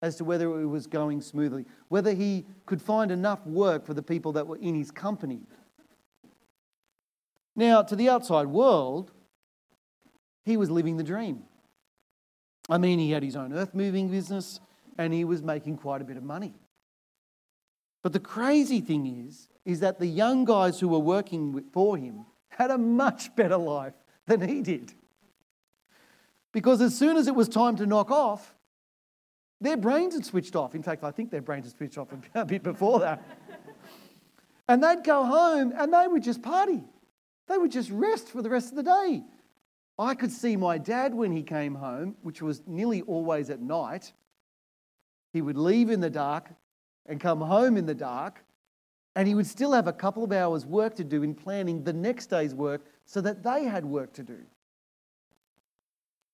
as 0.00 0.16
to 0.16 0.24
whether 0.24 0.60
it 0.60 0.66
was 0.66 0.86
going 0.86 1.20
smoothly, 1.20 1.66
whether 1.88 2.12
he 2.12 2.46
could 2.64 2.80
find 2.80 3.10
enough 3.10 3.44
work 3.46 3.84
for 3.84 3.94
the 3.94 4.02
people 4.02 4.32
that 4.32 4.46
were 4.46 4.56
in 4.56 4.74
his 4.74 4.90
company. 4.90 5.40
Now, 7.56 7.82
to 7.82 7.96
the 7.96 8.10
outside 8.10 8.46
world, 8.48 9.10
he 10.44 10.58
was 10.58 10.70
living 10.70 10.98
the 10.98 11.02
dream. 11.02 11.42
I 12.68 12.78
mean, 12.78 12.98
he 12.98 13.10
had 13.12 13.22
his 13.22 13.34
own 13.34 13.52
earth 13.52 13.74
moving 13.74 14.08
business 14.08 14.60
and 14.98 15.12
he 15.12 15.24
was 15.24 15.42
making 15.42 15.78
quite 15.78 16.02
a 16.02 16.04
bit 16.04 16.16
of 16.18 16.22
money. 16.22 16.54
But 18.02 18.12
the 18.12 18.20
crazy 18.20 18.80
thing 18.80 19.26
is, 19.26 19.48
is 19.64 19.80
that 19.80 19.98
the 19.98 20.06
young 20.06 20.44
guys 20.44 20.78
who 20.78 20.88
were 20.88 20.98
working 20.98 21.64
for 21.72 21.96
him 21.96 22.26
had 22.50 22.70
a 22.70 22.78
much 22.78 23.34
better 23.34 23.56
life 23.56 23.94
than 24.26 24.46
he 24.46 24.60
did. 24.60 24.92
Because 26.52 26.80
as 26.80 26.96
soon 26.96 27.16
as 27.16 27.26
it 27.26 27.34
was 27.34 27.48
time 27.48 27.76
to 27.76 27.86
knock 27.86 28.10
off, 28.10 28.54
their 29.60 29.76
brains 29.76 30.14
had 30.14 30.24
switched 30.24 30.54
off. 30.54 30.74
In 30.74 30.82
fact, 30.82 31.02
I 31.02 31.10
think 31.10 31.30
their 31.30 31.42
brains 31.42 31.66
had 31.66 31.76
switched 31.76 31.98
off 31.98 32.08
a 32.34 32.44
bit 32.46 32.62
before 32.62 33.00
that. 33.00 33.22
and 34.68 34.82
they'd 34.82 35.02
go 35.02 35.24
home 35.24 35.72
and 35.76 35.92
they 35.92 36.06
would 36.06 36.22
just 36.22 36.42
party. 36.42 36.84
They 37.48 37.58
would 37.58 37.70
just 37.70 37.90
rest 37.90 38.28
for 38.28 38.42
the 38.42 38.50
rest 38.50 38.70
of 38.70 38.76
the 38.76 38.82
day. 38.82 39.22
I 39.98 40.14
could 40.14 40.32
see 40.32 40.56
my 40.56 40.78
dad 40.78 41.14
when 41.14 41.32
he 41.32 41.42
came 41.42 41.74
home, 41.74 42.16
which 42.22 42.42
was 42.42 42.62
nearly 42.66 43.02
always 43.02 43.50
at 43.50 43.60
night. 43.60 44.12
He 45.32 45.40
would 45.40 45.56
leave 45.56 45.90
in 45.90 46.00
the 46.00 46.10
dark 46.10 46.50
and 47.06 47.20
come 47.20 47.40
home 47.40 47.76
in 47.76 47.86
the 47.86 47.94
dark 47.94 48.44
and 49.16 49.26
he 49.26 49.34
would 49.34 49.46
still 49.46 49.72
have 49.72 49.88
a 49.88 49.92
couple 49.94 50.22
of 50.22 50.30
hours' 50.30 50.66
work 50.66 50.94
to 50.96 51.04
do 51.04 51.22
in 51.22 51.34
planning 51.34 51.82
the 51.82 51.92
next 51.92 52.26
day's 52.26 52.54
work 52.54 52.82
so 53.06 53.22
that 53.22 53.42
they 53.42 53.64
had 53.64 53.84
work 53.84 54.12
to 54.12 54.22
do. 54.22 54.38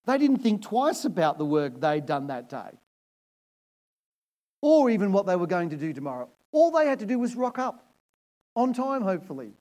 They 0.04 0.19
didn't 0.19 0.38
think 0.38 0.62
twice 0.62 1.04
about 1.04 1.38
the 1.38 1.45
work 1.45 1.81
they'd 1.81 2.04
done 2.04 2.26
that 2.26 2.49
day 2.49 2.73
or 4.61 4.90
even 4.90 5.12
what 5.12 5.26
they 5.26 5.37
were 5.37 5.47
going 5.47 5.71
to 5.71 5.76
do 5.76 5.92
tomorrow. 5.92 6.28
All 6.50 6.73
they 6.73 6.87
had 6.87 6.99
to 6.99 7.07
do 7.07 7.21
was 7.21 7.37
rock 7.37 7.59
up 7.59 7.87
on 8.57 8.73
time, 8.73 9.02
hopefully. 9.02 9.52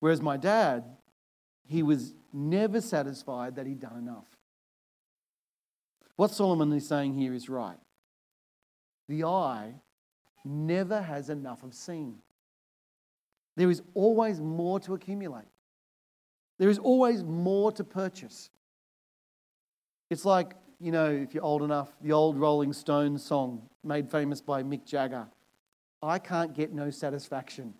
Whereas 0.00 0.20
my 0.20 0.36
dad, 0.36 0.84
he 1.66 1.82
was 1.82 2.14
never 2.32 2.80
satisfied 2.80 3.56
that 3.56 3.66
he'd 3.66 3.80
done 3.80 3.96
enough. 3.96 4.26
What 6.16 6.30
Solomon 6.30 6.72
is 6.72 6.86
saying 6.86 7.14
here 7.14 7.32
is 7.32 7.48
right. 7.48 7.78
The 9.08 9.24
eye 9.24 9.74
never 10.44 11.00
has 11.00 11.30
enough 11.30 11.62
of 11.62 11.74
seeing. 11.74 12.18
There 13.56 13.70
is 13.70 13.82
always 13.94 14.40
more 14.40 14.80
to 14.80 14.94
accumulate, 14.94 15.48
there 16.58 16.70
is 16.70 16.78
always 16.78 17.22
more 17.22 17.72
to 17.72 17.84
purchase. 17.84 18.50
It's 20.10 20.24
like 20.24 20.54
you 20.80 20.92
know, 20.92 21.10
if 21.10 21.34
you're 21.34 21.44
old 21.44 21.62
enough, 21.62 21.92
the 22.00 22.12
old 22.12 22.38
Rolling 22.38 22.72
Stones 22.72 23.22
song 23.22 23.68
made 23.84 24.10
famous 24.10 24.40
by 24.40 24.62
Mick 24.62 24.86
Jagger 24.86 25.28
I 26.02 26.18
can't 26.18 26.54
get 26.54 26.72
no 26.72 26.88
satisfaction. 26.88 27.74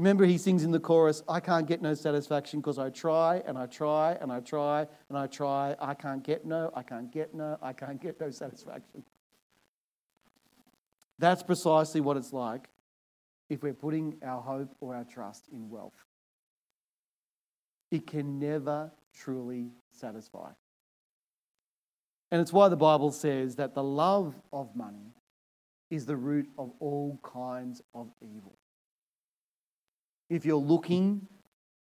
Remember, 0.00 0.24
he 0.24 0.38
sings 0.38 0.64
in 0.64 0.70
the 0.70 0.80
chorus, 0.80 1.22
I 1.28 1.40
can't 1.40 1.66
get 1.66 1.82
no 1.82 1.92
satisfaction 1.92 2.60
because 2.60 2.78
I 2.78 2.88
try 2.88 3.42
and 3.46 3.58
I 3.58 3.66
try 3.66 4.12
and 4.12 4.32
I 4.32 4.40
try 4.40 4.86
and 5.10 5.18
I 5.18 5.26
try. 5.26 5.76
I 5.78 5.92
can't 5.92 6.24
get 6.24 6.46
no, 6.46 6.70
I 6.74 6.82
can't 6.82 7.12
get 7.12 7.34
no, 7.34 7.58
I 7.60 7.74
can't 7.74 8.00
get 8.00 8.18
no 8.18 8.30
satisfaction. 8.30 9.04
That's 11.18 11.42
precisely 11.42 12.00
what 12.00 12.16
it's 12.16 12.32
like 12.32 12.70
if 13.50 13.62
we're 13.62 13.74
putting 13.74 14.16
our 14.22 14.40
hope 14.40 14.74
or 14.80 14.96
our 14.96 15.04
trust 15.04 15.48
in 15.52 15.68
wealth. 15.68 16.06
It 17.90 18.06
can 18.06 18.38
never 18.38 18.90
truly 19.14 19.68
satisfy. 19.92 20.52
And 22.30 22.40
it's 22.40 22.54
why 22.54 22.70
the 22.70 22.76
Bible 22.76 23.12
says 23.12 23.56
that 23.56 23.74
the 23.74 23.84
love 23.84 24.34
of 24.50 24.74
money 24.74 25.12
is 25.90 26.06
the 26.06 26.16
root 26.16 26.48
of 26.56 26.72
all 26.80 27.20
kinds 27.22 27.82
of 27.94 28.10
evil. 28.22 28.56
If 30.30 30.46
you're 30.46 30.56
looking 30.56 31.26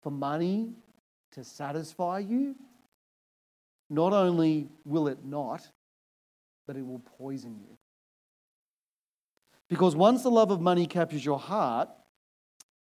for 0.03 0.13
money 0.13 0.75
to 1.33 1.43
satisfy 1.43 2.21
you, 2.21 2.55
not 3.91 4.13
only 4.13 4.69
will 4.85 5.09
it 5.09 5.25
not, 5.25 5.67
but 6.67 6.77
it 6.77 6.87
will 6.87 7.03
poison 7.19 7.59
you. 7.59 7.79
Because 9.69 9.97
once 9.97 10.23
the 10.23 10.31
love 10.31 10.51
of 10.51 10.61
money 10.61 10.87
captures 10.87 11.25
your 11.25 11.39
heart, 11.39 11.89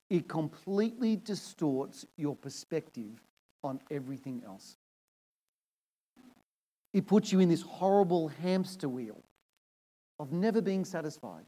it 0.10 0.28
completely 0.28 1.16
distorts 1.16 2.06
your 2.18 2.36
perspective 2.36 3.22
on 3.64 3.80
everything 3.90 4.44
else. 4.46 4.78
It 6.94 7.08
puts 7.08 7.32
you 7.32 7.40
in 7.40 7.50
this 7.50 7.62
horrible 7.62 8.30
hamster 8.30 8.90
wheel 8.90 9.22
of 10.20 10.32
never 10.32 10.62
being 10.62 10.86
satisfied. 10.86 11.46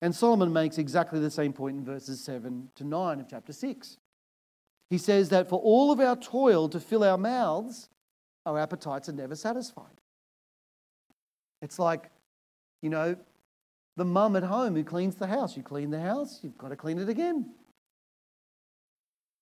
And 0.00 0.14
Solomon 0.14 0.52
makes 0.52 0.78
exactly 0.78 1.18
the 1.18 1.30
same 1.30 1.52
point 1.52 1.76
in 1.76 1.84
verses 1.84 2.22
7 2.22 2.70
to 2.76 2.84
9 2.84 3.20
of 3.20 3.28
chapter 3.28 3.52
6. 3.52 3.96
He 4.90 4.98
says 4.98 5.28
that 5.30 5.48
for 5.48 5.58
all 5.58 5.90
of 5.90 6.00
our 6.00 6.16
toil 6.16 6.68
to 6.68 6.80
fill 6.80 7.04
our 7.04 7.18
mouths, 7.18 7.88
our 8.46 8.58
appetites 8.58 9.08
are 9.08 9.12
never 9.12 9.34
satisfied. 9.34 10.00
It's 11.60 11.78
like, 11.78 12.10
you 12.80 12.90
know, 12.90 13.16
the 13.96 14.04
mum 14.04 14.36
at 14.36 14.44
home 14.44 14.76
who 14.76 14.84
cleans 14.84 15.16
the 15.16 15.26
house. 15.26 15.56
You 15.56 15.62
clean 15.62 15.90
the 15.90 16.00
house, 16.00 16.40
you've 16.42 16.56
got 16.56 16.68
to 16.68 16.76
clean 16.76 16.98
it 16.98 17.08
again. 17.08 17.52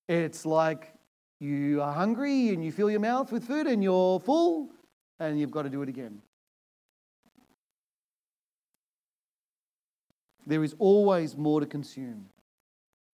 It's 0.08 0.46
like 0.46 0.94
you 1.40 1.82
are 1.82 1.92
hungry 1.92 2.48
and 2.48 2.64
you 2.64 2.72
fill 2.72 2.90
your 2.90 3.00
mouth 3.00 3.30
with 3.30 3.44
food 3.44 3.66
and 3.66 3.82
you're 3.82 4.18
full 4.20 4.70
and 5.20 5.38
you've 5.38 5.50
got 5.50 5.62
to 5.62 5.70
do 5.70 5.82
it 5.82 5.88
again. 5.88 6.22
There 10.47 10.62
is 10.62 10.75
always 10.79 11.37
more 11.37 11.61
to 11.61 11.67
consume, 11.67 12.26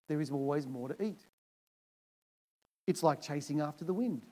there 0.07 0.21
is 0.21 0.29
always 0.29 0.67
more 0.67 0.89
to 0.89 1.03
eat. 1.03 1.25
It's 2.87 3.03
like 3.03 3.21
chasing 3.21 3.61
after 3.61 3.85
the 3.85 3.93
wind. 3.93 4.23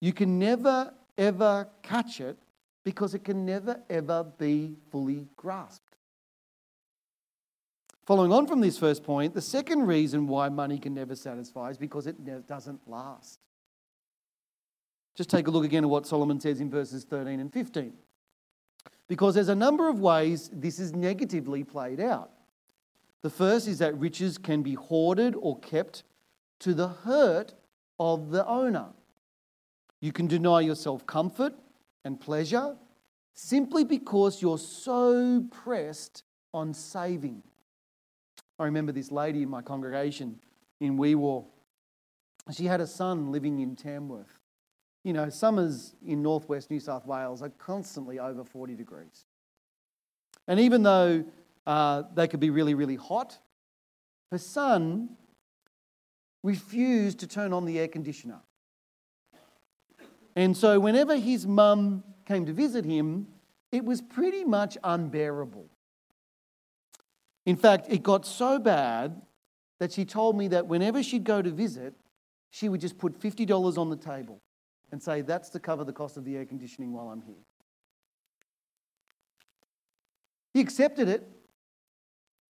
You 0.00 0.12
can 0.12 0.38
never, 0.38 0.94
ever 1.18 1.68
catch 1.82 2.20
it 2.20 2.38
because 2.84 3.14
it 3.14 3.24
can 3.24 3.44
never, 3.44 3.80
ever 3.90 4.24
be 4.24 4.76
fully 4.90 5.28
grasped. 5.36 5.96
Following 8.06 8.32
on 8.32 8.46
from 8.46 8.60
this 8.60 8.78
first 8.78 9.04
point, 9.04 9.32
the 9.32 9.40
second 9.40 9.86
reason 9.86 10.26
why 10.26 10.48
money 10.48 10.78
can 10.78 10.94
never 10.94 11.14
satisfy 11.14 11.70
is 11.70 11.78
because 11.78 12.06
it 12.06 12.48
doesn't 12.48 12.80
last. 12.88 13.38
Just 15.14 15.30
take 15.30 15.46
a 15.46 15.50
look 15.50 15.64
again 15.64 15.84
at 15.84 15.90
what 15.90 16.06
Solomon 16.06 16.40
says 16.40 16.60
in 16.60 16.70
verses 16.70 17.04
13 17.04 17.38
and 17.38 17.52
15. 17.52 17.92
Because 19.12 19.34
there's 19.34 19.50
a 19.50 19.54
number 19.54 19.90
of 19.90 20.00
ways 20.00 20.48
this 20.54 20.78
is 20.78 20.94
negatively 20.94 21.64
played 21.64 22.00
out. 22.00 22.30
The 23.20 23.28
first 23.28 23.68
is 23.68 23.78
that 23.80 23.94
riches 23.98 24.38
can 24.38 24.62
be 24.62 24.72
hoarded 24.72 25.34
or 25.38 25.58
kept 25.58 26.04
to 26.60 26.72
the 26.72 26.88
hurt 26.88 27.52
of 28.00 28.30
the 28.30 28.46
owner. 28.46 28.86
You 30.00 30.12
can 30.12 30.28
deny 30.28 30.62
yourself 30.62 31.06
comfort 31.06 31.52
and 32.06 32.18
pleasure 32.18 32.74
simply 33.34 33.84
because 33.84 34.40
you're 34.40 34.56
so 34.56 35.44
pressed 35.50 36.22
on 36.54 36.72
saving. 36.72 37.42
I 38.58 38.64
remember 38.64 38.92
this 38.92 39.12
lady 39.12 39.42
in 39.42 39.50
my 39.50 39.60
congregation 39.60 40.40
in 40.80 40.96
Wee 40.96 41.16
Waa. 41.16 41.42
She 42.50 42.64
had 42.64 42.80
a 42.80 42.86
son 42.86 43.30
living 43.30 43.58
in 43.58 43.76
Tamworth. 43.76 44.41
You 45.04 45.12
know, 45.12 45.28
summers 45.30 45.94
in 46.06 46.22
northwest 46.22 46.70
New 46.70 46.80
South 46.80 47.06
Wales 47.06 47.42
are 47.42 47.48
constantly 47.50 48.18
over 48.18 48.44
40 48.44 48.74
degrees. 48.74 49.26
And 50.46 50.60
even 50.60 50.82
though 50.82 51.24
uh, 51.66 52.04
they 52.14 52.28
could 52.28 52.40
be 52.40 52.50
really, 52.50 52.74
really 52.74 52.96
hot, 52.96 53.38
her 54.30 54.38
son 54.38 55.10
refused 56.42 57.20
to 57.20 57.26
turn 57.26 57.52
on 57.52 57.64
the 57.64 57.78
air 57.78 57.88
conditioner. 57.88 58.40
And 60.34 60.56
so, 60.56 60.80
whenever 60.80 61.16
his 61.16 61.46
mum 61.46 62.02
came 62.26 62.46
to 62.46 62.52
visit 62.52 62.84
him, 62.84 63.26
it 63.70 63.84
was 63.84 64.00
pretty 64.00 64.44
much 64.44 64.78
unbearable. 64.82 65.68
In 67.44 67.56
fact, 67.56 67.86
it 67.90 68.02
got 68.02 68.24
so 68.24 68.58
bad 68.58 69.20
that 69.78 69.92
she 69.92 70.04
told 70.04 70.36
me 70.36 70.48
that 70.48 70.66
whenever 70.66 71.02
she'd 71.02 71.24
go 71.24 71.42
to 71.42 71.50
visit, 71.50 71.94
she 72.50 72.68
would 72.68 72.80
just 72.80 72.98
put 72.98 73.18
$50 73.18 73.78
on 73.78 73.90
the 73.90 73.96
table 73.96 74.40
and 74.92 75.02
say, 75.02 75.22
That's 75.22 75.48
to 75.50 75.58
cover 75.58 75.84
the 75.84 75.92
cost 75.92 76.16
of 76.16 76.24
the 76.24 76.36
air 76.36 76.44
conditioning 76.44 76.92
while 76.92 77.08
I'm 77.08 77.22
here. 77.22 77.42
He 80.54 80.60
accepted 80.60 81.08
it. 81.08 81.26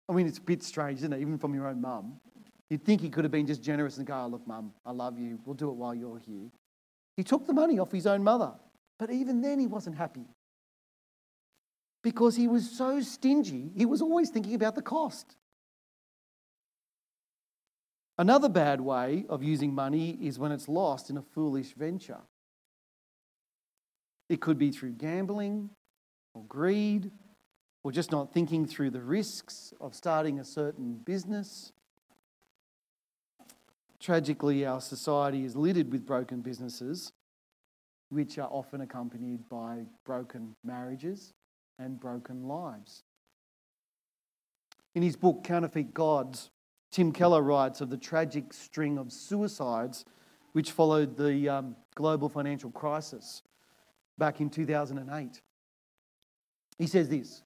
I 0.07 0.13
mean, 0.13 0.27
it's 0.27 0.37
a 0.37 0.41
bit 0.41 0.63
strange, 0.63 0.99
isn't 0.99 1.11
it? 1.11 1.19
Even 1.19 1.37
from 1.37 1.53
your 1.53 1.67
own 1.67 1.81
mum. 1.81 2.19
You'd 2.69 2.83
think 2.83 3.01
he 3.01 3.09
could 3.09 3.23
have 3.23 3.31
been 3.31 3.47
just 3.47 3.61
generous 3.61 3.97
and 3.97 4.05
go, 4.05 4.13
oh, 4.13 4.27
Look, 4.27 4.47
mum, 4.47 4.73
I 4.85 4.91
love 4.91 5.19
you. 5.19 5.39
We'll 5.45 5.55
do 5.55 5.69
it 5.69 5.75
while 5.75 5.95
you're 5.95 6.19
here. 6.19 6.49
He 7.17 7.23
took 7.23 7.47
the 7.47 7.53
money 7.53 7.79
off 7.79 7.91
his 7.91 8.05
own 8.05 8.23
mother. 8.23 8.53
But 8.99 9.11
even 9.11 9.41
then, 9.41 9.59
he 9.59 9.67
wasn't 9.67 9.97
happy. 9.97 10.25
Because 12.03 12.35
he 12.35 12.47
was 12.47 12.69
so 12.69 13.01
stingy, 13.01 13.71
he 13.75 13.85
was 13.85 14.01
always 14.01 14.29
thinking 14.29 14.53
about 14.53 14.75
the 14.75 14.81
cost. 14.81 15.36
Another 18.19 18.49
bad 18.49 18.81
way 18.81 19.25
of 19.29 19.43
using 19.43 19.75
money 19.75 20.17
is 20.21 20.39
when 20.39 20.51
it's 20.51 20.67
lost 20.67 21.09
in 21.09 21.17
a 21.17 21.21
foolish 21.21 21.73
venture. 21.73 22.21
It 24.27 24.41
could 24.41 24.57
be 24.57 24.71
through 24.71 24.93
gambling 24.93 25.69
or 26.33 26.43
greed 26.45 27.11
or 27.83 27.91
just 27.91 28.11
not 28.11 28.33
thinking 28.33 28.65
through 28.65 28.89
the 28.89 29.01
risks 29.01 29.73
of 29.79 29.93
starting 29.93 30.39
a 30.39 30.43
certain 30.43 30.95
business. 31.05 31.71
Tragically, 33.99 34.65
our 34.65 34.81
society 34.81 35.43
is 35.43 35.55
littered 35.55 35.91
with 35.91 36.05
broken 36.05 36.41
businesses, 36.41 37.11
which 38.09 38.37
are 38.37 38.49
often 38.49 38.81
accompanied 38.81 39.47
by 39.47 39.85
broken 40.05 40.55
marriages 40.63 41.33
and 41.79 41.99
broken 41.99 42.47
lives. 42.47 43.03
In 44.95 45.03
his 45.03 45.15
book, 45.15 45.43
Counterfeit 45.43 45.93
Gods, 45.93 46.49
Tim 46.91 47.11
Keller 47.11 47.41
writes 47.41 47.81
of 47.81 47.89
the 47.89 47.97
tragic 47.97 48.53
string 48.53 48.97
of 48.97 49.11
suicides 49.11 50.05
which 50.53 50.71
followed 50.71 51.15
the 51.15 51.49
um, 51.49 51.75
global 51.95 52.29
financial 52.29 52.71
crisis 52.71 53.43
back 54.17 54.41
in 54.41 54.49
2008. 54.49 55.41
He 56.77 56.87
says 56.87 57.09
this 57.09 57.43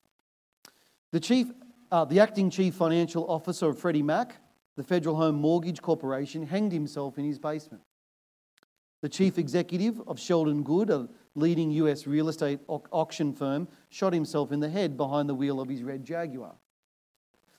the, 1.12 1.20
chief, 1.20 1.48
uh, 1.92 2.06
the 2.06 2.20
acting 2.20 2.50
chief 2.50 2.76
financial 2.76 3.30
officer 3.30 3.70
of 3.70 3.80
Freddie 3.80 4.04
Mac, 4.04 4.38
the 4.78 4.84
Federal 4.84 5.16
Home 5.16 5.36
Mortgage 5.36 5.82
Corporation, 5.82 6.46
hanged 6.46 6.72
himself 6.72 7.18
in 7.18 7.26
his 7.26 7.40
basement. 7.40 7.84
The 9.02 9.10
chief 9.10 9.38
executive 9.38 10.00
of 10.08 10.20
Sheldon 10.20 10.64
Good, 10.64 10.90
a 10.90 11.10
leading 11.36 11.72
US 11.72 12.06
real 12.06 12.30
estate 12.30 12.60
au- 12.70 12.84
auction 12.92 13.34
firm, 13.34 13.68
shot 13.90 14.14
himself 14.14 14.52
in 14.52 14.60
the 14.60 14.70
head 14.70 14.96
behind 14.96 15.28
the 15.28 15.36
wheel 15.36 15.60
of 15.60 15.68
his 15.68 15.84
red 15.84 16.06
Jaguar. 16.06 16.56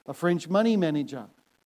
A 0.06 0.14
French 0.14 0.48
money 0.48 0.76
manager 0.76 1.26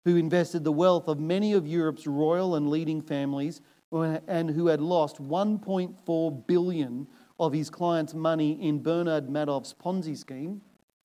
who 0.05 0.15
invested 0.15 0.63
the 0.63 0.71
wealth 0.71 1.07
of 1.07 1.19
many 1.19 1.53
of 1.53 1.67
Europe's 1.67 2.07
royal 2.07 2.55
and 2.55 2.69
leading 2.69 3.01
families 3.01 3.61
and 3.91 4.49
who 4.49 4.67
had 4.67 4.81
lost 4.81 5.21
1.4 5.21 6.47
billion 6.47 7.07
of 7.39 7.53
his 7.53 7.69
clients' 7.69 8.13
money 8.13 8.53
in 8.61 8.81
Bernard 8.81 9.27
Madoff's 9.27 9.73
Ponzi 9.73 10.17
scheme, 10.17 10.61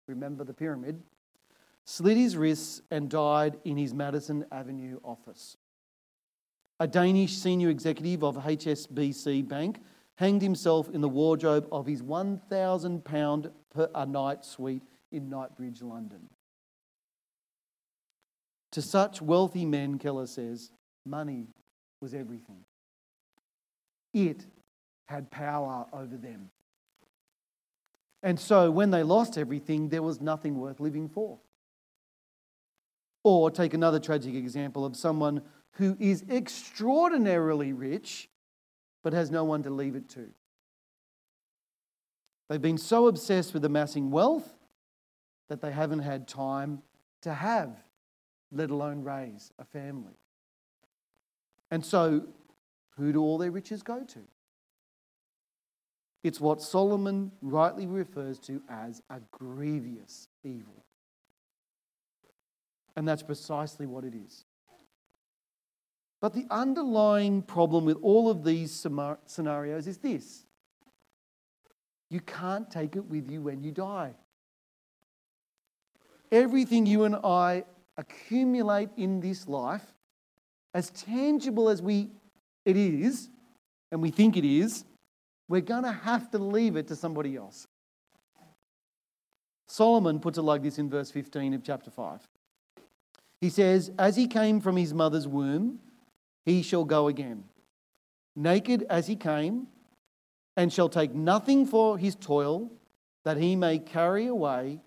remember 0.06 0.44
the 0.44 0.54
pyramid, 0.54 1.02
slit 1.84 2.16
his 2.16 2.36
wrists 2.36 2.82
and 2.90 3.08
died 3.08 3.58
in 3.64 3.76
his 3.76 3.92
Madison 3.92 4.44
Avenue 4.52 4.98
office. 5.04 5.56
A 6.78 6.86
Danish 6.86 7.32
senior 7.32 7.70
executive 7.70 8.22
of 8.22 8.36
HSBC 8.36 9.48
Bank 9.48 9.80
hanged 10.16 10.42
himself 10.42 10.88
in 10.90 11.00
the 11.00 11.08
wardrobe 11.08 11.66
of 11.72 11.86
his 11.86 12.02
£1,000 12.02 13.50
per 13.70 13.90
night 14.06 14.44
suite 14.44 14.82
in 15.10 15.28
Knightsbridge, 15.28 15.82
London. 15.82 16.28
To 18.76 18.82
such 18.82 19.22
wealthy 19.22 19.64
men, 19.64 19.98
Keller 19.98 20.26
says, 20.26 20.70
money 21.06 21.46
was 22.02 22.12
everything. 22.12 22.62
it 24.12 24.44
had 25.06 25.30
power 25.30 25.86
over 25.94 26.18
them. 26.18 26.50
And 28.22 28.38
so 28.38 28.70
when 28.70 28.90
they 28.90 29.02
lost 29.02 29.38
everything, 29.38 29.88
there 29.88 30.02
was 30.02 30.20
nothing 30.20 30.58
worth 30.58 30.78
living 30.78 31.08
for. 31.08 31.38
Or 33.24 33.50
take 33.50 33.72
another 33.72 33.98
tragic 33.98 34.34
example 34.34 34.84
of 34.84 34.94
someone 34.94 35.40
who 35.76 35.96
is 35.98 36.22
extraordinarily 36.28 37.72
rich 37.72 38.28
but 39.02 39.14
has 39.14 39.30
no 39.30 39.44
one 39.44 39.62
to 39.62 39.70
leave 39.70 39.96
it 39.96 40.10
to. 40.10 40.28
They've 42.50 42.60
been 42.60 42.76
so 42.76 43.06
obsessed 43.06 43.54
with 43.54 43.64
amassing 43.64 44.10
wealth 44.10 44.52
that 45.48 45.62
they 45.62 45.72
haven't 45.72 46.00
had 46.00 46.28
time 46.28 46.82
to 47.22 47.32
have, 47.32 47.82
let 48.52 48.70
alone 48.70 49.02
raise 49.02 49.52
a 49.58 49.64
family. 49.64 50.14
And 51.70 51.84
so, 51.84 52.26
who 52.96 53.12
do 53.12 53.20
all 53.20 53.38
their 53.38 53.50
riches 53.50 53.82
go 53.82 54.04
to? 54.04 54.20
It's 56.22 56.40
what 56.40 56.60
Solomon 56.60 57.30
rightly 57.40 57.86
refers 57.86 58.38
to 58.40 58.60
as 58.68 59.02
a 59.10 59.20
grievous 59.30 60.28
evil. 60.42 60.84
And 62.96 63.06
that's 63.06 63.22
precisely 63.22 63.86
what 63.86 64.04
it 64.04 64.14
is. 64.14 64.44
But 66.20 66.32
the 66.32 66.46
underlying 66.50 67.42
problem 67.42 67.84
with 67.84 67.98
all 68.02 68.30
of 68.30 68.42
these 68.42 68.72
scenarios 69.26 69.86
is 69.86 69.98
this 69.98 70.46
you 72.08 72.20
can't 72.20 72.70
take 72.70 72.96
it 72.96 73.04
with 73.04 73.30
you 73.30 73.42
when 73.42 73.62
you 73.62 73.72
die. 73.72 74.14
Everything 76.32 76.86
you 76.86 77.04
and 77.04 77.16
I 77.16 77.64
accumulate 77.96 78.90
in 78.96 79.20
this 79.20 79.48
life, 79.48 79.94
as 80.74 80.90
tangible 80.90 81.68
as 81.68 81.80
we 81.80 82.10
it 82.64 82.76
is, 82.76 83.28
and 83.92 84.02
we 84.02 84.10
think 84.10 84.36
it 84.36 84.44
is, 84.44 84.84
we're 85.48 85.60
going 85.60 85.84
to 85.84 85.92
have 85.92 86.30
to 86.32 86.38
leave 86.38 86.76
it 86.76 86.88
to 86.88 86.96
somebody 86.96 87.36
else. 87.36 87.66
Solomon 89.68 90.20
puts 90.20 90.38
it 90.38 90.42
like 90.42 90.62
this 90.62 90.78
in 90.78 90.90
verse 90.90 91.10
15 91.10 91.54
of 91.54 91.62
chapter 91.62 91.90
5. 91.90 92.20
He 93.40 93.50
says, 93.50 93.90
As 93.98 94.16
he 94.16 94.26
came 94.26 94.60
from 94.60 94.76
his 94.76 94.92
mother's 94.92 95.28
womb, 95.28 95.78
he 96.44 96.62
shall 96.62 96.84
go 96.84 97.08
again. 97.08 97.44
Naked 98.34 98.84
as 98.90 99.06
he 99.06 99.16
came, 99.16 99.68
and 100.56 100.72
shall 100.72 100.88
take 100.88 101.14
nothing 101.14 101.66
for 101.66 101.98
his 101.98 102.14
toil 102.14 102.70
that 103.24 103.36
he 103.36 103.56
may 103.56 103.78
carry 103.78 104.26
away 104.26 104.80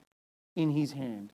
in 0.56 0.72
his 0.72 0.93
hand. 0.93 1.32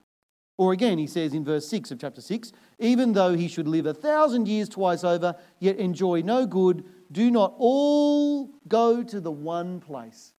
Or 0.57 0.71
again, 0.71 0.97
he 0.97 1.07
says 1.07 1.33
in 1.33 1.43
verse 1.43 1.67
6 1.67 1.91
of 1.91 1.99
chapter 1.99 2.21
6 2.21 2.51
even 2.79 3.13
though 3.13 3.33
he 3.33 3.47
should 3.47 3.67
live 3.67 3.85
a 3.85 3.93
thousand 3.93 4.47
years 4.47 4.69
twice 4.69 5.03
over, 5.03 5.35
yet 5.59 5.77
enjoy 5.77 6.21
no 6.21 6.45
good, 6.45 6.83
do 7.11 7.31
not 7.31 7.53
all 7.57 8.51
go 8.67 9.03
to 9.03 9.21
the 9.21 9.31
one 9.31 9.79
place. 9.79 10.33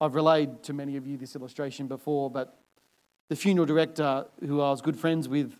I've 0.00 0.14
relayed 0.14 0.62
to 0.64 0.72
many 0.72 0.96
of 0.96 1.06
you 1.06 1.16
this 1.18 1.36
illustration 1.36 1.86
before, 1.86 2.30
but 2.30 2.58
the 3.28 3.36
funeral 3.36 3.66
director 3.66 4.26
who 4.40 4.60
I 4.60 4.70
was 4.70 4.80
good 4.80 4.98
friends 4.98 5.28
with 5.28 5.54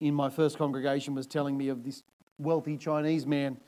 in 0.00 0.12
my 0.12 0.28
first 0.28 0.58
congregation 0.58 1.14
was 1.14 1.26
telling 1.26 1.56
me 1.56 1.68
of 1.68 1.84
this 1.84 2.02
wealthy 2.38 2.76
Chinese 2.76 3.26
man 3.26 3.58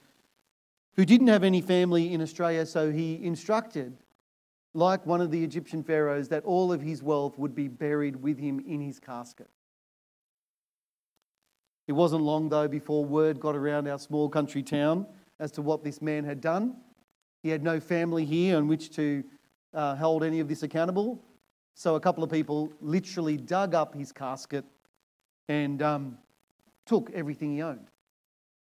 who 0.97 1.05
didn't 1.05 1.29
have 1.29 1.45
any 1.45 1.61
family 1.61 2.13
in 2.13 2.21
Australia, 2.21 2.67
so 2.67 2.91
he 2.91 3.25
instructed, 3.25 3.97
like 4.79 5.05
one 5.05 5.21
of 5.21 5.31
the 5.31 5.43
Egyptian 5.43 5.83
pharaohs, 5.83 6.29
that 6.29 6.45
all 6.45 6.73
of 6.73 6.81
his 6.81 7.03
wealth 7.03 7.37
would 7.37 7.55
be 7.55 7.67
buried 7.67 8.17
with 8.17 8.39
him 8.39 8.61
in 8.61 8.81
his 8.81 9.01
casket. 9.01 9.49
It 11.89 11.93
wasn't 11.93 12.23
long, 12.23 12.49
though, 12.49 12.69
before 12.69 13.05
word 13.05 13.41
got 13.41 13.57
around 13.57 13.89
our 13.89 13.99
small 13.99 14.29
country 14.29 14.63
town 14.63 15.07
as 15.41 15.51
to 15.53 15.63
what 15.63 15.83
this 15.83 16.01
man 16.01 16.25
had 16.25 16.41
done. 16.41 16.77
He 17.43 17.49
had 17.49 17.65
no 17.65 17.81
family 17.81 18.25
here 18.25 18.57
on 18.57 18.69
which 18.69 18.91
to 18.97 19.25
uh, 19.75 19.97
hold 19.97 20.23
any 20.23 20.39
of 20.39 20.49
this 20.49 20.63
accountable. 20.63 21.25
So 21.75 21.97
a 21.97 22.01
couple 22.01 22.23
of 22.23 22.31
people 22.31 22.73
literally 22.81 23.37
dug 23.37 23.75
up 23.75 23.95
his 23.95 24.13
casket 24.13 24.65
and 25.49 25.83
um, 25.83 26.19
took 26.87 27.11
everything 27.15 27.55
he 27.55 27.63
owned. 27.63 27.89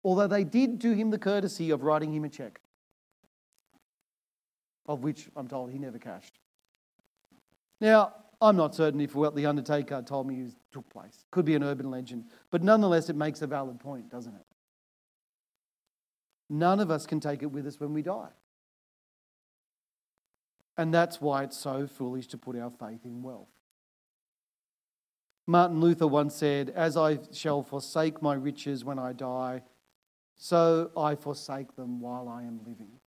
Although 0.05 0.29
they 0.29 0.45
did 0.45 0.79
do 0.79 0.92
him 0.92 1.11
the 1.11 1.19
courtesy 1.19 1.71
of 1.71 1.83
writing 1.83 2.12
him 2.12 2.25
a 2.25 2.29
check, 2.29 2.61
of 4.88 5.03
which 5.03 5.29
I'm 5.37 5.49
told 5.49 5.70
he 5.70 5.79
never 5.79 5.99
cashed. 5.99 6.38
Now, 7.81 8.14
I'm 8.40 8.57
not 8.57 8.75
certain 8.75 9.01
if 9.01 9.14
what 9.14 9.35
the 9.35 9.46
Undertaker 9.46 10.03
told 10.03 10.27
me 10.27 10.49
took 10.72 10.88
place. 10.90 11.25
Could 11.31 11.44
be 11.44 11.55
an 11.55 11.62
urban 11.62 11.90
legend. 11.90 12.27
But 12.51 12.62
nonetheless, 12.62 13.09
it 13.09 13.16
makes 13.16 13.42
a 13.42 13.46
valid 13.46 13.81
point, 13.81 14.11
doesn't 14.11 14.35
it? 14.35 14.46
None 16.49 16.81
of 16.81 16.90
us 16.90 17.07
can 17.07 17.18
take 17.18 17.42
it 17.42 17.46
with 17.46 17.66
us 17.66 17.81
when 17.81 17.92
we 17.92 18.03
die. 18.03 18.29
And 20.77 20.92
that's 20.92 21.20
why 21.20 21.42
it's 21.44 21.57
so 21.57 21.87
foolish 21.87 22.27
to 22.29 22.38
put 22.38 22.57
our 22.57 22.70
faith 22.70 23.01
in 23.05 23.22
wealth. 23.22 23.49
Martin 25.46 25.81
Luther 25.81 26.07
once 26.07 26.35
said, 26.35 26.70
As 26.70 26.96
I 26.96 27.18
shall 27.33 27.62
forsake 27.62 28.20
my 28.20 28.35
riches 28.35 28.85
when 28.85 28.99
I 28.99 29.12
die, 29.12 29.62
so 30.37 30.90
I 30.96 31.14
forsake 31.14 31.75
them 31.77 32.01
while 32.01 32.29
I 32.29 32.42
am 32.42 32.61
living. 32.66 33.01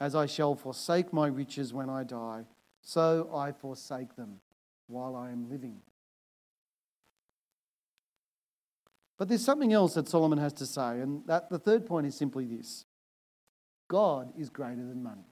As 0.00 0.14
I 0.14 0.26
shall 0.26 0.54
forsake 0.54 1.12
my 1.12 1.26
riches 1.26 1.72
when 1.72 1.90
I 1.90 2.04
die, 2.04 2.44
so 2.80 3.30
I 3.34 3.52
forsake 3.52 4.14
them 4.16 4.40
while 4.86 5.16
I 5.16 5.30
am 5.30 5.50
living. 5.50 5.80
But 9.18 9.28
there's 9.28 9.44
something 9.44 9.72
else 9.72 9.94
that 9.94 10.08
Solomon 10.08 10.38
has 10.38 10.52
to 10.54 10.66
say, 10.66 11.00
and 11.00 11.26
that 11.26 11.50
the 11.50 11.58
third 11.58 11.84
point 11.84 12.06
is 12.06 12.14
simply 12.14 12.46
this 12.46 12.86
God 13.88 14.32
is 14.38 14.48
greater 14.48 14.76
than 14.76 15.02
money. 15.02 15.26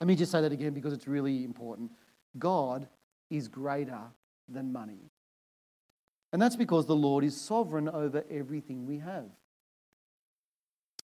Let 0.00 0.06
me 0.06 0.14
just 0.14 0.30
say 0.30 0.40
that 0.40 0.52
again 0.52 0.74
because 0.74 0.92
it's 0.92 1.08
really 1.08 1.44
important. 1.44 1.90
God 2.38 2.86
is 3.30 3.48
greater 3.48 4.02
than 4.48 4.72
money. 4.72 5.10
And 6.32 6.40
that's 6.40 6.56
because 6.56 6.86
the 6.86 6.94
Lord 6.94 7.24
is 7.24 7.38
sovereign 7.38 7.88
over 7.88 8.24
everything 8.30 8.86
we 8.86 8.98
have. 8.98 9.30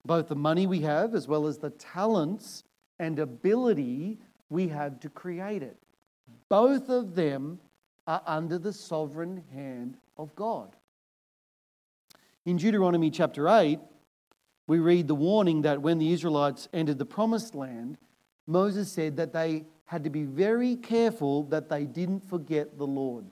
Both 0.06 0.28
the 0.28 0.36
money 0.36 0.66
we 0.66 0.80
have, 0.80 1.14
as 1.14 1.26
well 1.26 1.46
as 1.46 1.58
the 1.58 1.70
talents 1.70 2.64
and 2.98 3.18
ability 3.18 4.18
we 4.50 4.68
have 4.68 5.00
to 5.00 5.08
create 5.08 5.62
it. 5.62 5.76
Both 6.48 6.88
of 6.88 7.14
them 7.14 7.58
are 8.06 8.22
under 8.26 8.58
the 8.58 8.72
sovereign 8.72 9.42
hand 9.52 9.96
of 10.16 10.34
God. 10.34 10.76
In 12.44 12.58
Deuteronomy 12.58 13.10
chapter 13.10 13.48
8, 13.48 13.78
we 14.66 14.78
read 14.78 15.08
the 15.08 15.14
warning 15.14 15.62
that 15.62 15.80
when 15.80 15.98
the 15.98 16.12
Israelites 16.12 16.68
entered 16.72 16.98
the 16.98 17.06
promised 17.06 17.54
land, 17.54 17.96
Moses 18.46 18.90
said 18.92 19.16
that 19.16 19.32
they 19.32 19.64
had 19.86 20.04
to 20.04 20.10
be 20.10 20.24
very 20.24 20.76
careful 20.76 21.44
that 21.44 21.68
they 21.68 21.84
didn't 21.84 22.28
forget 22.28 22.76
the 22.76 22.86
Lord. 22.86 23.24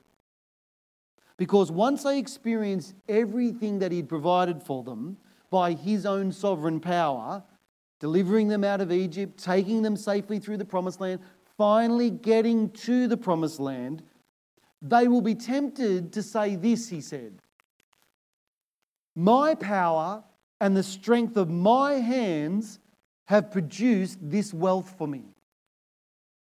Because 1.37 1.71
once 1.71 2.03
they 2.03 2.19
experienced 2.19 2.95
everything 3.09 3.79
that 3.81 3.93
He'd 3.93 4.09
provided 4.09 4.63
for 4.63 4.83
them 4.83 5.17
by 5.53 5.75
His 5.75 6.07
own 6.07 6.33
sovereign 6.33 6.81
power, 6.81 7.45
delivering 8.01 8.49
them 8.49 8.65
out 8.65 8.81
of 8.81 8.91
Egypt, 8.91 9.39
taking 9.39 9.83
them 9.83 9.97
safely 9.97 10.39
through 10.39 10.57
the 10.57 10.65
promised 10.65 10.99
land, 10.99 11.21
finally 11.59 12.11
getting 12.11 12.71
to 12.71 13.07
the 13.07 13.17
promised 13.17 13.61
land, 13.61 14.03
they 14.81 15.07
will 15.07 15.21
be 15.21 15.35
tempted 15.35 16.11
to 16.15 16.23
say 16.23 16.57
this, 16.57 16.89
he 16.89 17.01
said 17.03 17.39
My 19.15 19.55
power 19.55 20.25
and 20.61 20.75
the 20.77 20.83
strength 20.83 21.37
of 21.37 21.51
my 21.51 21.95
hands 21.95 22.81
have 23.27 23.51
produced 23.51 24.19
this 24.23 24.55
wealth 24.55 24.95
for 24.97 25.07
me. 25.07 25.25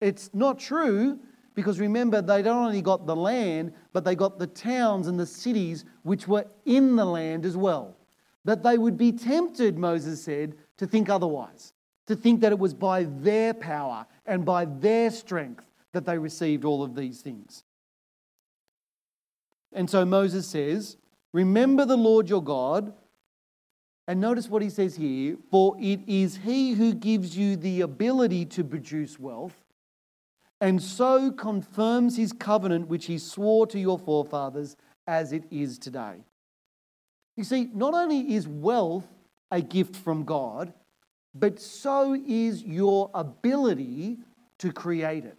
It's 0.00 0.30
not 0.34 0.58
true 0.58 1.20
because 1.54 1.78
remember, 1.80 2.20
they 2.20 2.42
not 2.42 2.66
only 2.66 2.82
got 2.82 3.06
the 3.06 3.16
land, 3.16 3.72
but 3.92 4.04
they 4.04 4.14
got 4.14 4.38
the 4.38 4.46
towns 4.46 5.06
and 5.06 5.18
the 5.18 5.26
cities 5.26 5.84
which 6.02 6.26
were 6.26 6.46
in 6.66 6.96
the 6.96 7.04
land 7.04 7.44
as 7.44 7.56
well. 7.56 7.97
That 8.48 8.62
they 8.62 8.78
would 8.78 8.96
be 8.96 9.12
tempted, 9.12 9.76
Moses 9.76 10.24
said, 10.24 10.54
to 10.78 10.87
think 10.87 11.11
otherwise, 11.11 11.74
to 12.06 12.16
think 12.16 12.40
that 12.40 12.50
it 12.50 12.58
was 12.58 12.72
by 12.72 13.02
their 13.04 13.52
power 13.52 14.06
and 14.24 14.42
by 14.42 14.64
their 14.64 15.11
strength 15.11 15.66
that 15.92 16.06
they 16.06 16.16
received 16.16 16.64
all 16.64 16.82
of 16.82 16.94
these 16.94 17.20
things. 17.20 17.62
And 19.74 19.90
so 19.90 20.06
Moses 20.06 20.46
says, 20.46 20.96
Remember 21.34 21.84
the 21.84 21.98
Lord 21.98 22.30
your 22.30 22.42
God. 22.42 22.94
And 24.06 24.18
notice 24.18 24.48
what 24.48 24.62
he 24.62 24.70
says 24.70 24.96
here 24.96 25.37
for 25.50 25.76
it 25.78 26.00
is 26.06 26.38
he 26.38 26.72
who 26.72 26.94
gives 26.94 27.37
you 27.37 27.54
the 27.54 27.82
ability 27.82 28.46
to 28.46 28.64
produce 28.64 29.18
wealth 29.18 29.62
and 30.62 30.82
so 30.82 31.30
confirms 31.30 32.16
his 32.16 32.32
covenant 32.32 32.88
which 32.88 33.04
he 33.04 33.18
swore 33.18 33.66
to 33.66 33.78
your 33.78 33.98
forefathers 33.98 34.74
as 35.06 35.34
it 35.34 35.44
is 35.50 35.78
today. 35.78 36.24
You 37.38 37.44
see, 37.44 37.70
not 37.72 37.94
only 37.94 38.35
is 38.35 38.46
wealth 38.46 39.07
a 39.51 39.62
gift 39.62 39.96
from 39.96 40.24
God, 40.24 40.74
but 41.35 41.59
so 41.59 42.12
is 42.14 42.62
your 42.62 43.11
ability 43.14 44.18
to 44.59 44.72
create 44.72 45.24
it. 45.24 45.38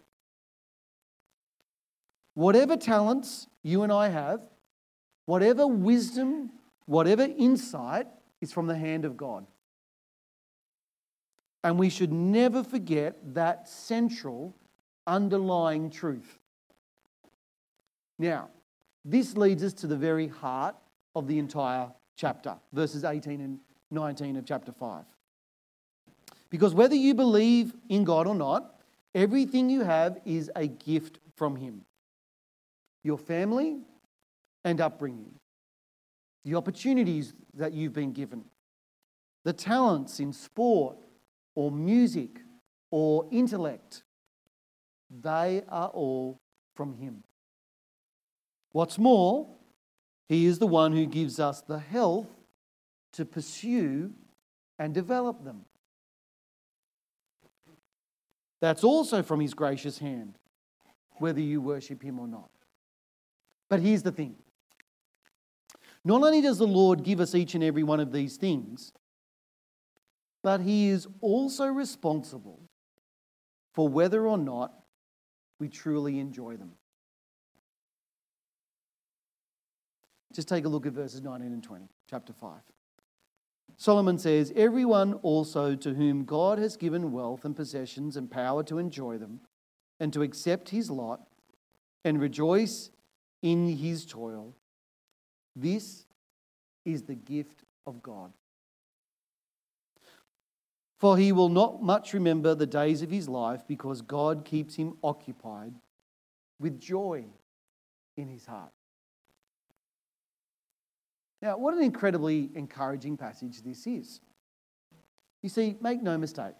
Whatever 2.33 2.75
talents 2.75 3.45
you 3.61 3.83
and 3.83 3.91
I 3.93 4.09
have, 4.09 4.41
Whatever 5.29 5.67
wisdom, 5.67 6.49
whatever 6.87 7.21
insight 7.21 8.07
is 8.41 8.51
from 8.51 8.65
the 8.65 8.75
hand 8.75 9.05
of 9.05 9.15
God. 9.15 9.45
And 11.63 11.77
we 11.77 11.91
should 11.91 12.11
never 12.11 12.63
forget 12.63 13.35
that 13.35 13.69
central 13.69 14.55
underlying 15.05 15.91
truth. 15.91 16.39
Now, 18.17 18.49
this 19.05 19.37
leads 19.37 19.63
us 19.63 19.73
to 19.73 19.85
the 19.85 19.95
very 19.95 20.27
heart 20.27 20.75
of 21.15 21.27
the 21.27 21.39
entire 21.39 21.89
chapter, 22.15 22.55
verses 22.73 23.03
18 23.03 23.41
and 23.41 23.59
19 23.91 24.35
of 24.37 24.45
chapter 24.45 24.71
5. 24.71 25.03
Because 26.49 26.73
whether 26.73 26.95
you 26.95 27.13
believe 27.13 27.73
in 27.89 28.03
God 28.03 28.27
or 28.27 28.35
not, 28.35 28.79
everything 29.13 29.69
you 29.69 29.81
have 29.83 30.19
is 30.25 30.51
a 30.55 30.67
gift 30.67 31.19
from 31.35 31.55
Him. 31.55 31.81
Your 33.03 33.17
family 33.17 33.79
and 34.65 34.81
upbringing, 34.81 35.33
the 36.43 36.55
opportunities 36.55 37.33
that 37.53 37.73
you've 37.73 37.93
been 37.93 38.11
given, 38.11 38.43
the 39.45 39.53
talents 39.53 40.19
in 40.19 40.33
sport 40.33 40.97
or 41.55 41.71
music 41.71 42.41
or 42.91 43.25
intellect, 43.31 44.03
they 45.09 45.63
are 45.69 45.89
all 45.89 46.39
from 46.75 46.93
Him. 46.93 47.23
What's 48.71 48.97
more, 48.97 49.47
He 50.29 50.45
is 50.45 50.59
the 50.59 50.67
one 50.67 50.93
who 50.93 51.07
gives 51.07 51.39
us 51.39 51.61
the 51.61 51.79
health 51.79 52.27
to 53.13 53.25
pursue 53.25 54.13
and 54.77 54.93
develop 54.93 55.43
them. 55.43 55.65
That's 58.61 58.83
also 58.83 59.23
from 59.23 59.39
His 59.39 59.55
gracious 59.55 59.97
hand, 59.97 60.37
whether 61.17 61.41
you 61.41 61.61
worship 61.61 62.03
Him 62.03 62.19
or 62.19 62.27
not. 62.27 62.51
But 63.69 63.79
here's 63.79 64.03
the 64.03 64.11
thing 64.11 64.35
not 66.05 66.21
only 66.21 66.41
does 66.41 66.59
the 66.59 66.67
Lord 66.67 67.03
give 67.03 67.19
us 67.19 67.33
each 67.35 67.55
and 67.55 67.63
every 67.63 67.83
one 67.83 67.99
of 67.99 68.11
these 68.11 68.37
things, 68.37 68.93
but 70.43 70.61
He 70.61 70.89
is 70.89 71.07
also 71.21 71.65
responsible 71.65 72.61
for 73.73 73.89
whether 73.89 74.27
or 74.27 74.37
not 74.37 74.73
we 75.59 75.69
truly 75.69 76.19
enjoy 76.19 76.55
them. 76.55 76.73
Just 80.33 80.47
take 80.47 80.65
a 80.65 80.69
look 80.69 80.85
at 80.85 80.93
verses 80.93 81.21
19 81.21 81.47
and 81.51 81.63
20, 81.63 81.85
chapter 82.09 82.33
5. 82.33 82.59
Solomon 83.77 84.17
says, 84.17 84.51
Everyone 84.55 85.13
also 85.15 85.75
to 85.75 85.93
whom 85.93 86.25
God 86.25 86.59
has 86.59 86.77
given 86.77 87.11
wealth 87.11 87.45
and 87.45 87.55
possessions 87.55 88.17
and 88.17 88.29
power 88.29 88.63
to 88.63 88.77
enjoy 88.77 89.17
them 89.17 89.41
and 89.99 90.13
to 90.13 90.21
accept 90.21 90.69
his 90.69 90.91
lot 90.91 91.21
and 92.03 92.19
rejoice 92.19 92.91
in 93.41 93.77
his 93.77 94.05
toil, 94.05 94.53
this 95.55 96.05
is 96.85 97.03
the 97.03 97.15
gift 97.15 97.63
of 97.87 98.03
God. 98.03 98.33
For 100.99 101.17
he 101.17 101.31
will 101.31 101.49
not 101.49 101.81
much 101.81 102.13
remember 102.13 102.53
the 102.53 102.67
days 102.67 103.01
of 103.01 103.09
his 103.09 103.29
life 103.29 103.63
because 103.65 104.01
God 104.01 104.43
keeps 104.43 104.75
him 104.75 104.97
occupied 105.01 105.73
with 106.59 106.79
joy 106.79 107.25
in 108.17 108.27
his 108.27 108.45
heart. 108.45 108.73
Now, 111.41 111.57
what 111.57 111.73
an 111.73 111.81
incredibly 111.81 112.49
encouraging 112.53 113.17
passage 113.17 113.61
this 113.61 113.87
is. 113.87 114.19
You 115.41 115.49
see, 115.49 115.77
make 115.81 116.01
no 116.01 116.17
mistake, 116.17 116.55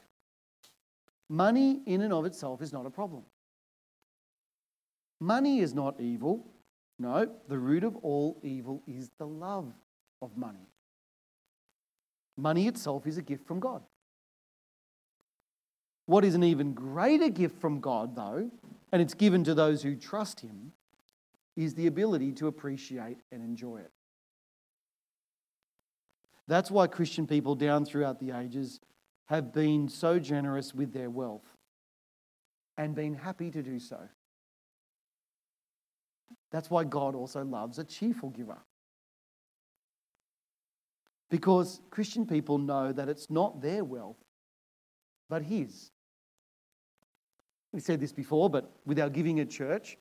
money 1.28 1.82
in 1.86 2.02
and 2.02 2.14
of 2.14 2.26
itself 2.26 2.62
is 2.62 2.72
not 2.72 2.86
a 2.86 2.90
problem. 2.90 3.24
Money 5.20 5.60
is 5.60 5.74
not 5.74 6.00
evil. 6.00 6.48
No, 6.98 7.30
the 7.48 7.58
root 7.58 7.84
of 7.84 7.96
all 7.98 8.40
evil 8.44 8.84
is 8.88 9.10
the 9.18 9.28
love 9.28 9.74
of 10.22 10.36
money. 10.38 10.68
Money 12.38 12.68
itself 12.68 13.06
is 13.06 13.18
a 13.18 13.22
gift 13.22 13.46
from 13.46 13.60
God. 13.60 13.84
What 16.06 16.26
is 16.26 16.36
an 16.36 16.44
even 16.44 16.74
greater 16.74 17.30
gift 17.30 17.60
from 17.60 17.82
God, 17.82 18.16
though, 18.16 18.50
and 18.92 19.02
it's 19.02 19.14
given 19.14 19.44
to 19.44 19.54
those 19.54 19.84
who 19.84 19.96
trust 19.96 20.40
Him, 20.40 20.72
is 21.56 21.76
the 21.76 21.88
ability 21.88 22.32
to 22.34 22.48
appreciate 22.48 23.18
and 23.32 23.44
enjoy 23.44 23.78
it. 23.78 23.92
That's 26.50 26.72
why 26.72 26.88
Christian 26.88 27.28
people 27.28 27.54
down 27.54 27.86
throughout 27.86 28.20
the 28.20 28.32
ages 28.32 28.80
have 29.28 29.54
been 29.54 29.88
so 29.88 30.18
generous 30.18 30.74
with 30.74 30.92
their 30.92 31.12
wealth 31.12 31.46
and 32.76 32.96
been 32.96 33.14
happy 33.14 33.52
to 33.52 33.62
do 33.62 33.78
so. 33.78 34.00
That's 36.52 36.72
why 36.72 36.86
God 36.86 37.14
also 37.14 37.46
loves 37.46 37.78
a 37.78 37.84
cheerful 37.84 38.32
giver. 38.32 38.58
Because 41.30 41.82
Christian 41.92 42.26
people 42.26 42.58
know 42.58 42.92
that 42.94 43.10
it's 43.10 43.30
not 43.30 43.62
their 43.62 43.84
wealth, 43.84 44.18
but 45.30 45.44
His. 45.44 45.92
We've 47.72 47.84
said 47.84 48.00
this 48.00 48.12
before, 48.12 48.50
but 48.50 48.72
with 48.88 49.00
our 49.00 49.12
giving 49.12 49.40
at 49.40 49.52
church, 49.52 50.00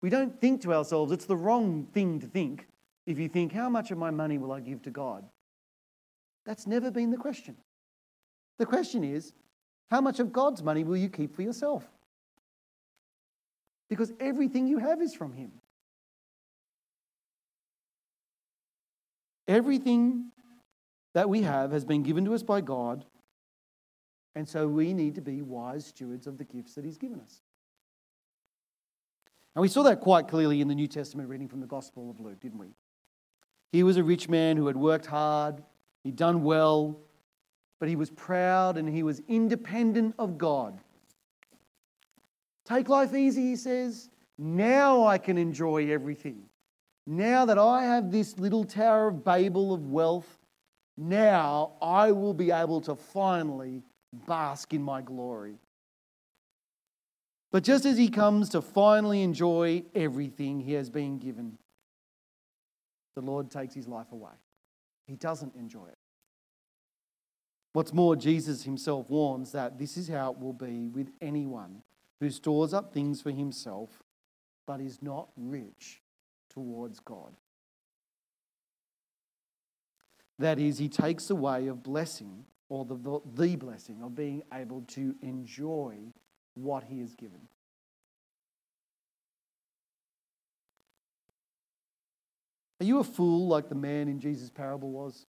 we 0.00 0.08
don't 0.08 0.40
think 0.40 0.62
to 0.62 0.72
ourselves, 0.72 1.12
it's 1.12 1.26
the 1.26 1.36
wrong 1.36 1.86
thing 1.92 2.18
to 2.20 2.26
think 2.26 2.66
if 3.06 3.18
you 3.18 3.28
think, 3.28 3.52
how 3.52 3.68
much 3.68 3.90
of 3.90 3.98
my 3.98 4.10
money 4.10 4.38
will 4.38 4.52
I 4.52 4.60
give 4.60 4.80
to 4.82 4.90
God? 4.90 5.24
That's 6.46 6.66
never 6.66 6.90
been 6.90 7.10
the 7.10 7.16
question. 7.16 7.56
The 8.58 8.66
question 8.66 9.04
is, 9.04 9.34
how 9.90 10.00
much 10.00 10.20
of 10.20 10.32
God's 10.32 10.62
money 10.62 10.84
will 10.84 10.96
you 10.96 11.08
keep 11.08 11.34
for 11.34 11.42
yourself? 11.42 11.84
Because 13.90 14.12
everything 14.18 14.66
you 14.66 14.78
have 14.78 15.02
is 15.02 15.14
from 15.14 15.32
Him. 15.32 15.52
Everything 19.46 20.30
that 21.14 21.28
we 21.28 21.42
have 21.42 21.72
has 21.72 21.84
been 21.84 22.02
given 22.02 22.24
to 22.24 22.34
us 22.34 22.42
by 22.42 22.60
God 22.60 23.04
and 24.36 24.46
so 24.46 24.68
we 24.68 24.92
need 24.92 25.14
to 25.14 25.22
be 25.22 25.40
wise 25.40 25.86
stewards 25.86 26.26
of 26.26 26.36
the 26.36 26.44
gifts 26.44 26.74
that 26.74 26.84
He's 26.84 26.98
given 26.98 27.20
us. 27.20 27.40
And 29.54 29.62
we 29.62 29.68
saw 29.68 29.82
that 29.84 30.00
quite 30.00 30.28
clearly 30.28 30.60
in 30.60 30.68
the 30.68 30.74
New 30.74 30.86
Testament 30.86 31.30
reading 31.30 31.48
from 31.48 31.60
the 31.60 31.66
Gospel 31.66 32.10
of 32.10 32.20
Luke, 32.20 32.38
didn't 32.38 32.58
we? 32.58 32.74
He 33.72 33.82
was 33.82 33.96
a 33.96 34.04
rich 34.04 34.28
man 34.28 34.58
who 34.58 34.66
had 34.66 34.76
worked 34.76 35.06
hard, 35.06 35.62
he'd 36.06 36.16
done 36.16 36.44
well, 36.44 36.96
but 37.80 37.88
he 37.88 37.96
was 37.96 38.10
proud 38.10 38.76
and 38.76 38.88
he 38.88 39.02
was 39.02 39.20
independent 39.28 40.14
of 40.18 40.38
God. 40.38 40.78
Take 42.64 42.88
life 42.88 43.12
easy, 43.12 43.42
he 43.42 43.56
says. 43.56 44.08
Now 44.38 45.04
I 45.04 45.18
can 45.18 45.36
enjoy 45.36 45.90
everything. 45.90 46.44
Now 47.06 47.44
that 47.46 47.58
I 47.58 47.84
have 47.84 48.10
this 48.10 48.38
little 48.38 48.64
Tower 48.64 49.08
of 49.08 49.24
Babel 49.24 49.74
of 49.74 49.88
wealth, 49.88 50.38
now 50.96 51.72
I 51.82 52.12
will 52.12 52.34
be 52.34 52.50
able 52.50 52.80
to 52.82 52.94
finally 52.94 53.82
bask 54.26 54.72
in 54.72 54.82
my 54.82 55.02
glory. 55.02 55.56
But 57.50 57.64
just 57.64 57.84
as 57.84 57.98
he 57.98 58.08
comes 58.08 58.48
to 58.50 58.62
finally 58.62 59.22
enjoy 59.22 59.84
everything 59.94 60.60
he 60.60 60.72
has 60.74 60.88
been 60.88 61.18
given, 61.18 61.58
the 63.14 63.22
Lord 63.22 63.50
takes 63.50 63.74
his 63.74 63.88
life 63.88 64.12
away. 64.12 64.32
He 65.06 65.16
doesn't 65.16 65.54
enjoy 65.54 65.86
it. 65.86 65.95
What's 67.76 67.92
more, 67.92 68.16
Jesus 68.16 68.62
himself 68.62 69.10
warns 69.10 69.52
that 69.52 69.78
this 69.78 69.98
is 69.98 70.08
how 70.08 70.30
it 70.30 70.38
will 70.38 70.54
be 70.54 70.88
with 70.88 71.10
anyone 71.20 71.82
who 72.20 72.30
stores 72.30 72.72
up 72.72 72.90
things 72.90 73.20
for 73.20 73.30
himself 73.30 74.02
but 74.66 74.80
is 74.80 75.02
not 75.02 75.28
rich 75.36 76.00
towards 76.48 77.00
God. 77.00 77.36
That 80.38 80.58
is, 80.58 80.78
he 80.78 80.88
takes 80.88 81.28
away 81.28 81.66
of 81.66 81.82
blessing 81.82 82.46
or 82.70 82.86
the, 82.86 83.20
the 83.34 83.56
blessing 83.56 84.00
of 84.02 84.14
being 84.14 84.42
able 84.54 84.80
to 84.94 85.14
enjoy 85.20 85.96
what 86.54 86.84
he 86.84 87.00
has 87.00 87.14
given. 87.14 87.46
Are 92.80 92.86
you 92.86 93.00
a 93.00 93.04
fool 93.04 93.46
like 93.48 93.68
the 93.68 93.74
man 93.74 94.08
in 94.08 94.18
Jesus' 94.18 94.48
parable 94.48 94.92
was? 94.92 95.26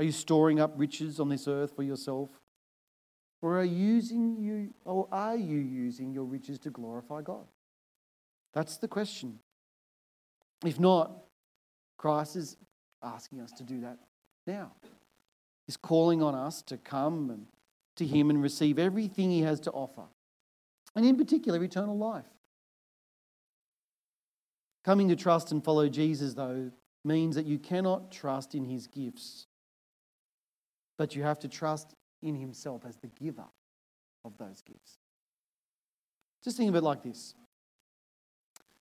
Are 0.00 0.02
you 0.02 0.12
storing 0.12 0.60
up 0.60 0.72
riches 0.76 1.20
on 1.20 1.28
this 1.28 1.46
earth 1.46 1.76
for 1.76 1.82
yourself? 1.82 2.30
Or 3.42 3.60
are 3.60 3.64
using 3.64 4.38
you 4.40 4.72
or 4.86 5.06
are 5.12 5.36
you 5.36 5.58
using 5.58 6.10
your 6.14 6.24
riches 6.24 6.58
to 6.60 6.70
glorify 6.70 7.20
God? 7.20 7.44
That's 8.54 8.78
the 8.78 8.88
question. 8.88 9.40
If 10.64 10.80
not, 10.80 11.12
Christ 11.98 12.36
is 12.36 12.56
asking 13.02 13.42
us 13.42 13.52
to 13.52 13.62
do 13.62 13.82
that 13.82 13.98
now. 14.46 14.72
He's 15.66 15.76
calling 15.76 16.22
on 16.22 16.34
us 16.34 16.62
to 16.62 16.78
come 16.78 17.28
and 17.28 17.44
to 17.96 18.06
Him 18.06 18.30
and 18.30 18.42
receive 18.42 18.78
everything 18.78 19.30
He 19.30 19.42
has 19.42 19.60
to 19.60 19.70
offer, 19.70 20.04
and 20.96 21.04
in 21.04 21.18
particular, 21.18 21.62
eternal 21.62 21.98
life. 21.98 22.24
Coming 24.82 25.10
to 25.10 25.16
trust 25.16 25.52
and 25.52 25.62
follow 25.62 25.90
Jesus, 25.90 26.32
though, 26.32 26.70
means 27.04 27.36
that 27.36 27.44
you 27.44 27.58
cannot 27.58 28.10
trust 28.10 28.54
in 28.54 28.64
His 28.64 28.86
gifts, 28.86 29.46
but 31.00 31.16
you 31.16 31.22
have 31.22 31.38
to 31.38 31.48
trust 31.48 31.94
in 32.20 32.34
Himself 32.34 32.84
as 32.86 32.94
the 32.98 33.06
giver 33.06 33.46
of 34.22 34.36
those 34.36 34.60
gifts. 34.60 34.98
Just 36.44 36.58
think 36.58 36.68
of 36.68 36.76
it 36.76 36.82
like 36.82 37.02
this 37.02 37.34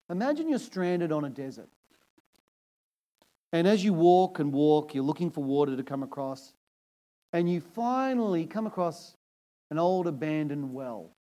Imagine 0.10 0.49
you're 0.49 0.60
stranded 0.60 1.13
on 1.13 1.23
a 1.23 1.29
desert 1.29 1.69
And 3.53 3.65
as 3.65 3.86
you 3.86 3.93
walk 3.93 4.39
and 4.39 4.51
walk, 4.51 4.93
you're 4.93 5.01
looking 5.01 5.32
for 5.32 5.45
water 5.45 5.77
to 5.77 5.82
come 5.82 6.03
across. 6.03 6.53
And 7.32 7.49
you 7.49 7.62
finally 7.62 8.45
come 8.45 8.67
across 8.67 9.15
an 9.71 9.79
old 9.79 10.05
abandoned 10.05 10.73
well. 10.73 11.12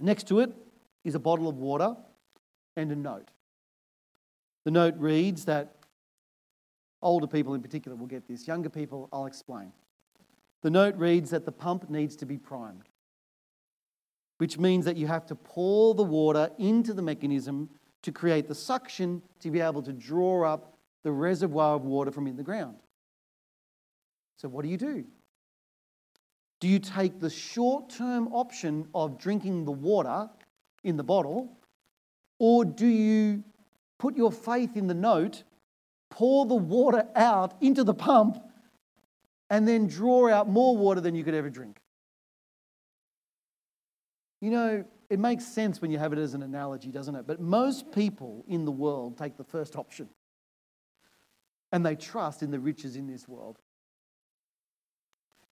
Next 0.00 0.26
to 0.28 0.40
it 0.40 0.52
is 1.04 1.14
a 1.14 1.18
bottle 1.18 1.48
of 1.48 1.58
water 1.58 1.94
and 2.78 2.90
a 2.90 2.96
note. 2.96 3.30
The 4.64 4.70
note 4.70 4.94
reads 4.96 5.44
that 5.44 5.73
older 7.04 7.26
people 7.26 7.54
in 7.54 7.62
particular 7.62 7.96
will 7.96 8.06
get 8.06 8.26
this, 8.26 8.48
younger 8.48 8.68
people, 8.68 9.08
I'll 9.12 9.26
explain. 9.26 9.72
The 10.62 10.70
note 10.70 10.96
reads 10.96 11.30
that 11.30 11.44
the 11.44 11.52
pump 11.52 11.88
needs 11.90 12.16
to 12.16 12.26
be 12.26 12.38
primed, 12.38 12.88
which 14.38 14.58
means 14.58 14.84
that 14.86 14.96
you 14.96 15.06
have 15.06 15.26
to 15.26 15.34
pour 15.34 15.94
the 15.94 16.02
water 16.02 16.50
into 16.58 16.94
the 16.94 17.02
mechanism 17.02 17.68
to 18.02 18.10
create 18.10 18.48
the 18.48 18.54
suction 18.54 19.22
to 19.40 19.50
be 19.50 19.60
able 19.60 19.82
to 19.82 19.92
draw 19.92 20.44
up 20.44 20.74
the 21.04 21.12
reservoir 21.12 21.76
of 21.76 21.84
water 21.84 22.10
from 22.10 22.26
in 22.26 22.36
the 22.36 22.42
ground. 22.42 22.76
So, 24.38 24.48
what 24.48 24.62
do 24.62 24.70
you 24.70 24.78
do? 24.78 25.04
Do 26.60 26.68
you 26.68 26.78
take 26.78 27.20
the 27.20 27.30
short 27.30 27.90
term 27.90 28.28
option 28.32 28.88
of 28.94 29.18
drinking 29.18 29.66
the 29.66 29.72
water 29.72 30.30
in 30.82 30.96
the 30.96 31.04
bottle, 31.04 31.58
or 32.38 32.64
do 32.64 32.86
you 32.86 33.44
put 33.98 34.16
your 34.16 34.32
faith 34.32 34.76
in 34.76 34.86
the 34.86 34.94
note, 34.94 35.44
pour 36.14 36.46
the 36.46 36.54
water 36.54 37.06
out 37.14 37.54
into 37.60 37.84
the 37.84 37.94
pump, 37.94 38.38
and 39.50 39.68
then 39.68 39.86
draw 39.86 40.30
out 40.30 40.48
more 40.48 40.76
water 40.76 41.00
than 41.00 41.14
you 41.14 41.24
could 41.24 41.34
ever 41.34 41.50
drink? 41.50 41.78
You 44.40 44.50
know, 44.50 44.84
it 45.10 45.18
makes 45.18 45.44
sense 45.44 45.80
when 45.80 45.90
you 45.90 45.98
have 45.98 46.12
it 46.12 46.18
as 46.18 46.34
an 46.34 46.42
analogy, 46.42 46.90
doesn't 46.90 47.14
it? 47.14 47.26
But 47.26 47.40
most 47.40 47.92
people 47.92 48.44
in 48.48 48.64
the 48.64 48.72
world 48.72 49.18
take 49.18 49.36
the 49.36 49.44
first 49.44 49.76
option 49.76 50.08
and 51.72 51.84
they 51.84 51.94
trust 51.94 52.42
in 52.42 52.50
the 52.50 52.58
riches 52.58 52.96
in 52.96 53.06
this 53.06 53.28
world 53.28 53.58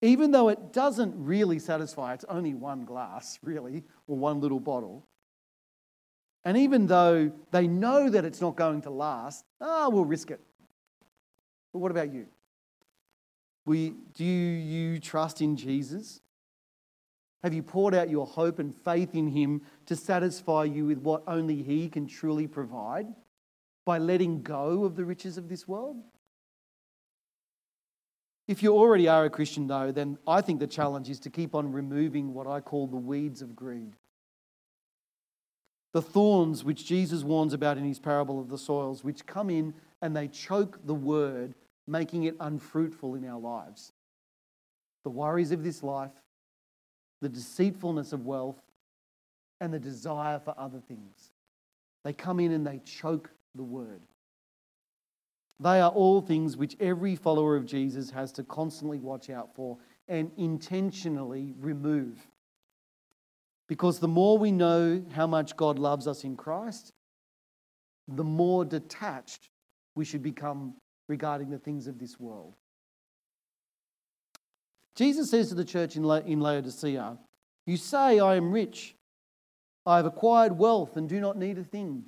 even 0.03 0.31
though 0.31 0.49
it 0.49 0.73
doesn't 0.73 1.13
really 1.15 1.59
satisfy, 1.59 2.13
it's 2.13 2.25
only 2.27 2.53
one 2.53 2.83
glass, 2.83 3.39
really, 3.41 3.85
or 4.05 4.17
one 4.17 4.41
little 4.41 4.59
bottle. 4.59 5.07
And 6.43 6.57
even 6.57 6.87
though 6.87 7.31
they 7.51 7.67
know 7.69 8.09
that 8.09 8.25
it's 8.25 8.41
not 8.41 8.57
going 8.57 8.81
to 8.81 8.89
last, 8.89 9.45
ah, 9.61 9.85
oh, 9.85 9.89
we'll 9.89 10.03
risk 10.03 10.29
it. 10.29 10.41
But 11.73 11.79
what 11.79 11.91
about 11.91 12.13
you? 12.13 12.27
We, 13.65 13.95
do 14.13 14.23
you 14.23 14.99
trust 14.99 15.41
in 15.41 15.57
Jesus? 15.57 16.21
Have 17.43 17.53
you 17.53 17.63
poured 17.63 17.93
out 17.93 18.09
your 18.09 18.25
hope 18.25 18.59
and 18.59 18.73
faith 18.73 19.15
in 19.15 19.27
Him 19.27 19.61
to 19.87 19.95
satisfy 19.95 20.63
you 20.63 20.85
with 20.85 20.99
what 20.99 21.23
only 21.27 21.61
He 21.61 21.89
can 21.89 22.07
truly 22.07 22.47
provide 22.47 23.07
by 23.85 23.97
letting 23.97 24.43
go 24.43 24.85
of 24.85 24.95
the 24.95 25.03
riches 25.03 25.37
of 25.37 25.49
this 25.49 25.67
world? 25.67 25.97
If 28.47 28.61
you 28.61 28.75
already 28.75 29.07
are 29.07 29.25
a 29.25 29.29
Christian, 29.29 29.67
though, 29.67 29.91
then 29.91 30.17
I 30.27 30.41
think 30.41 30.59
the 30.59 30.67
challenge 30.67 31.09
is 31.09 31.19
to 31.21 31.29
keep 31.29 31.55
on 31.55 31.71
removing 31.71 32.33
what 32.33 32.47
I 32.47 32.59
call 32.59 32.87
the 32.87 32.97
weeds 32.97 33.41
of 33.41 33.55
greed. 33.55 33.95
The 35.93 36.01
thorns 36.01 36.63
which 36.63 36.85
Jesus 36.85 37.23
warns 37.23 37.53
about 37.53 37.77
in 37.77 37.85
his 37.85 37.99
parable 37.99 38.39
of 38.39 38.49
the 38.49 38.57
soils, 38.57 39.03
which 39.03 39.25
come 39.25 39.49
in 39.49 39.73
and 40.01 40.15
they 40.15 40.27
choke 40.27 40.79
the 40.85 40.93
word, 40.93 41.55
making 41.87 42.23
it 42.23 42.35
unfruitful 42.39 43.15
in 43.15 43.25
our 43.25 43.39
lives. 43.39 43.91
The 45.03 45.09
worries 45.09 45.51
of 45.51 45.63
this 45.63 45.83
life, 45.83 46.11
the 47.21 47.29
deceitfulness 47.29 48.13
of 48.13 48.25
wealth, 48.25 48.61
and 49.59 49.73
the 49.73 49.79
desire 49.79 50.39
for 50.39 50.53
other 50.57 50.79
things. 50.79 51.31
They 52.03 52.13
come 52.13 52.39
in 52.39 52.51
and 52.51 52.65
they 52.65 52.79
choke 52.79 53.31
the 53.55 53.63
word. 53.63 54.01
They 55.59 55.79
are 55.79 55.91
all 55.91 56.21
things 56.21 56.57
which 56.57 56.75
every 56.79 57.15
follower 57.15 57.55
of 57.55 57.65
Jesus 57.65 58.09
has 58.09 58.31
to 58.33 58.43
constantly 58.43 58.99
watch 58.99 59.29
out 59.29 59.55
for 59.55 59.77
and 60.07 60.31
intentionally 60.37 61.53
remove. 61.59 62.27
Because 63.67 63.99
the 63.99 64.07
more 64.07 64.37
we 64.37 64.51
know 64.51 65.03
how 65.13 65.27
much 65.27 65.55
God 65.55 65.79
loves 65.79 66.07
us 66.07 66.25
in 66.25 66.35
Christ, 66.35 66.91
the 68.07 68.23
more 68.23 68.65
detached 68.65 69.49
we 69.95 70.03
should 70.03 70.21
become 70.21 70.75
regarding 71.13 71.51
the 71.51 71.59
things 71.59 71.85
of 71.85 71.99
this 71.99 72.19
world. 72.19 72.55
Jesus 74.95 75.29
says 75.29 75.49
to 75.49 75.55
the 75.55 75.63
church 75.63 75.95
in, 75.95 76.03
in 76.25 76.39
Laodicea, 76.39 77.19
You 77.67 77.77
say, 77.77 78.19
I 78.19 78.35
am 78.35 78.51
rich, 78.51 78.95
I 79.85 79.97
have 79.97 80.07
acquired 80.07 80.57
wealth 80.57 80.97
and 80.97 81.07
do 81.07 81.21
not 81.21 81.37
need 81.37 81.59
a 81.59 81.63
thing. 81.63 82.05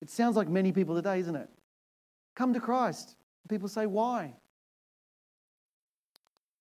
It 0.00 0.08
sounds 0.08 0.36
like 0.36 0.48
many 0.48 0.72
people 0.72 0.94
today, 0.94 1.20
isn't 1.20 1.36
it? 1.36 1.50
Come 2.34 2.54
to 2.54 2.60
Christ. 2.60 3.16
People 3.48 3.68
say, 3.68 3.84
why? 3.84 4.32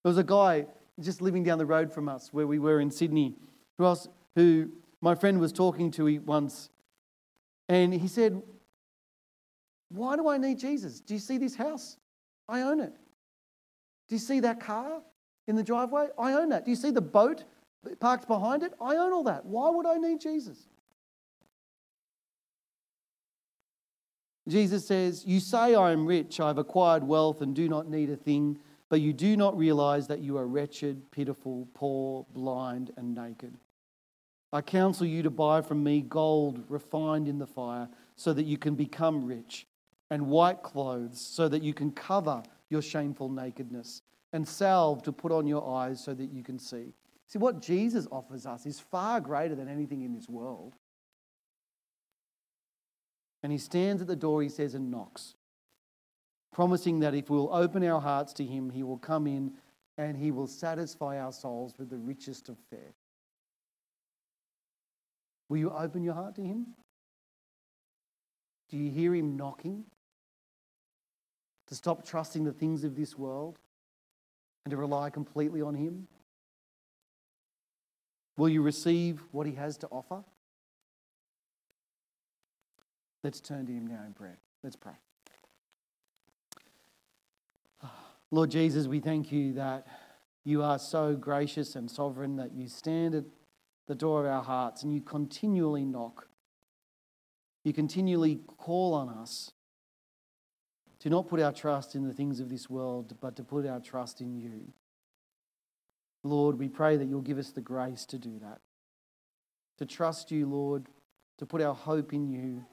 There 0.03 0.09
was 0.09 0.17
a 0.17 0.23
guy 0.23 0.65
just 0.99 1.21
living 1.21 1.43
down 1.45 1.57
the 1.59 1.65
road 1.65 1.93
from 1.93 2.09
us 2.09 2.33
where 2.33 2.47
we 2.47 2.59
were 2.59 2.81
in 2.81 2.91
Sydney 2.91 3.35
who, 3.77 3.85
else, 3.85 4.09
who 4.35 4.69
my 4.99 5.15
friend 5.15 5.39
was 5.39 5.53
talking 5.53 5.91
to 5.91 6.19
once. 6.25 6.69
And 7.69 7.93
he 7.93 8.07
said, 8.07 8.41
Why 9.89 10.15
do 10.15 10.27
I 10.29 10.37
need 10.37 10.59
Jesus? 10.59 10.99
Do 10.99 11.13
you 11.13 11.19
see 11.19 11.37
this 11.37 11.55
house? 11.55 11.97
I 12.47 12.61
own 12.61 12.79
it. 12.79 12.93
Do 14.07 14.15
you 14.15 14.19
see 14.19 14.39
that 14.39 14.59
car 14.59 15.01
in 15.47 15.55
the 15.55 15.63
driveway? 15.63 16.07
I 16.17 16.33
own 16.33 16.49
that. 16.49 16.65
Do 16.65 16.71
you 16.71 16.75
see 16.75 16.91
the 16.91 17.01
boat 17.01 17.43
parked 17.99 18.27
behind 18.27 18.63
it? 18.63 18.73
I 18.81 18.95
own 18.95 19.13
all 19.13 19.23
that. 19.23 19.45
Why 19.45 19.69
would 19.69 19.85
I 19.85 19.97
need 19.97 20.19
Jesus? 20.19 20.67
Jesus 24.47 24.87
says, 24.87 25.23
You 25.25 25.39
say, 25.39 25.75
I 25.75 25.91
am 25.91 26.05
rich, 26.05 26.39
I've 26.39 26.57
acquired 26.57 27.03
wealth 27.03 27.41
and 27.41 27.55
do 27.55 27.69
not 27.69 27.87
need 27.87 28.09
a 28.09 28.15
thing, 28.15 28.57
but 28.89 29.01
you 29.01 29.13
do 29.13 29.37
not 29.37 29.55
realize 29.55 30.07
that 30.07 30.19
you 30.19 30.37
are 30.37 30.47
wretched, 30.47 31.11
pitiful, 31.11 31.67
poor, 31.73 32.25
blind, 32.33 32.91
and 32.97 33.13
naked. 33.13 33.53
I 34.51 34.61
counsel 34.61 35.05
you 35.05 35.21
to 35.21 35.29
buy 35.29 35.61
from 35.61 35.83
me 35.83 36.01
gold 36.01 36.63
refined 36.67 37.27
in 37.27 37.37
the 37.37 37.45
fire, 37.45 37.87
so 38.15 38.33
that 38.33 38.43
you 38.43 38.57
can 38.57 38.75
become 38.75 39.23
rich, 39.23 39.65
and 40.09 40.27
white 40.27 40.63
clothes, 40.63 41.19
so 41.19 41.47
that 41.47 41.63
you 41.63 41.73
can 41.73 41.91
cover 41.91 42.43
your 42.69 42.81
shameful 42.81 43.29
nakedness, 43.29 44.01
and 44.33 44.47
salve 44.47 45.03
to 45.03 45.11
put 45.11 45.31
on 45.31 45.47
your 45.47 45.67
eyes, 45.67 46.03
so 46.03 46.13
that 46.13 46.31
you 46.31 46.43
can 46.43 46.59
see. 46.59 46.93
See, 47.27 47.39
what 47.39 47.61
Jesus 47.61 48.07
offers 48.11 48.45
us 48.45 48.65
is 48.65 48.79
far 48.79 49.19
greater 49.19 49.55
than 49.55 49.67
anything 49.67 50.01
in 50.01 50.13
this 50.13 50.27
world. 50.27 50.75
And 53.43 53.51
he 53.51 53.57
stands 53.57 54.01
at 54.01 54.07
the 54.07 54.15
door, 54.15 54.41
he 54.41 54.49
says, 54.49 54.73
and 54.73 54.91
knocks, 54.91 55.35
promising 56.51 56.99
that 56.99 57.13
if 57.13 57.29
we'll 57.29 57.53
open 57.53 57.83
our 57.85 58.01
hearts 58.01 58.33
to 58.33 58.43
him, 58.43 58.69
he 58.69 58.83
will 58.83 58.97
come 58.97 59.27
in 59.27 59.53
and 59.97 60.17
he 60.17 60.31
will 60.31 60.47
satisfy 60.47 61.19
our 61.19 61.31
souls 61.31 61.73
with 61.77 61.89
the 61.89 61.97
richest 61.97 62.49
of 62.49 62.57
fare. 62.69 62.95
Will 65.49 65.57
you 65.57 65.71
open 65.71 66.03
your 66.03 66.13
heart 66.13 66.35
to 66.35 66.43
him? 66.43 66.67
Do 68.69 68.77
you 68.77 68.91
hear 68.91 69.13
him 69.15 69.35
knocking? 69.35 69.85
To 71.69 71.75
stop 71.75 72.05
trusting 72.05 72.43
the 72.43 72.51
things 72.51 72.83
of 72.83 72.95
this 72.95 73.17
world 73.17 73.59
and 74.65 74.71
to 74.71 74.77
rely 74.77 75.09
completely 75.09 75.61
on 75.61 75.75
him? 75.75 76.07
Will 78.37 78.49
you 78.49 78.61
receive 78.61 79.23
what 79.31 79.47
he 79.47 79.53
has 79.53 79.77
to 79.77 79.87
offer? 79.87 80.23
Let's 83.23 83.41
turn 83.41 83.65
to 83.65 83.71
Him 83.71 83.87
now 83.87 84.01
in 84.05 84.13
prayer. 84.13 84.37
Let's 84.63 84.75
pray. 84.75 84.93
Lord 88.31 88.51
Jesus, 88.51 88.87
we 88.87 88.99
thank 88.99 89.31
you 89.31 89.53
that 89.53 89.87
you 90.45 90.63
are 90.63 90.79
so 90.79 91.15
gracious 91.15 91.75
and 91.75 91.89
sovereign 91.89 92.37
that 92.37 92.53
you 92.53 92.67
stand 92.67 93.15
at 93.15 93.25
the 93.87 93.95
door 93.95 94.25
of 94.25 94.31
our 94.31 94.43
hearts 94.43 94.83
and 94.83 94.93
you 94.93 95.01
continually 95.01 95.83
knock. 95.83 96.27
You 97.63 97.73
continually 97.73 98.39
call 98.57 98.93
on 98.93 99.09
us 99.09 99.51
to 100.99 101.09
not 101.09 101.27
put 101.27 101.39
our 101.39 101.53
trust 101.53 101.95
in 101.95 102.07
the 102.07 102.13
things 102.13 102.39
of 102.39 102.49
this 102.49 102.69
world, 102.69 103.15
but 103.21 103.35
to 103.37 103.43
put 103.43 103.65
our 103.65 103.79
trust 103.79 104.21
in 104.21 104.35
you. 104.35 104.73
Lord, 106.23 106.59
we 106.59 106.67
pray 106.67 106.97
that 106.97 107.05
you'll 107.05 107.21
give 107.21 107.37
us 107.37 107.51
the 107.51 107.61
grace 107.61 108.05
to 108.07 108.17
do 108.17 108.39
that, 108.39 108.59
to 109.77 109.85
trust 109.85 110.31
you, 110.31 110.45
Lord, 110.45 110.87
to 111.37 111.45
put 111.45 111.61
our 111.61 111.75
hope 111.75 112.13
in 112.13 112.27
you 112.27 112.65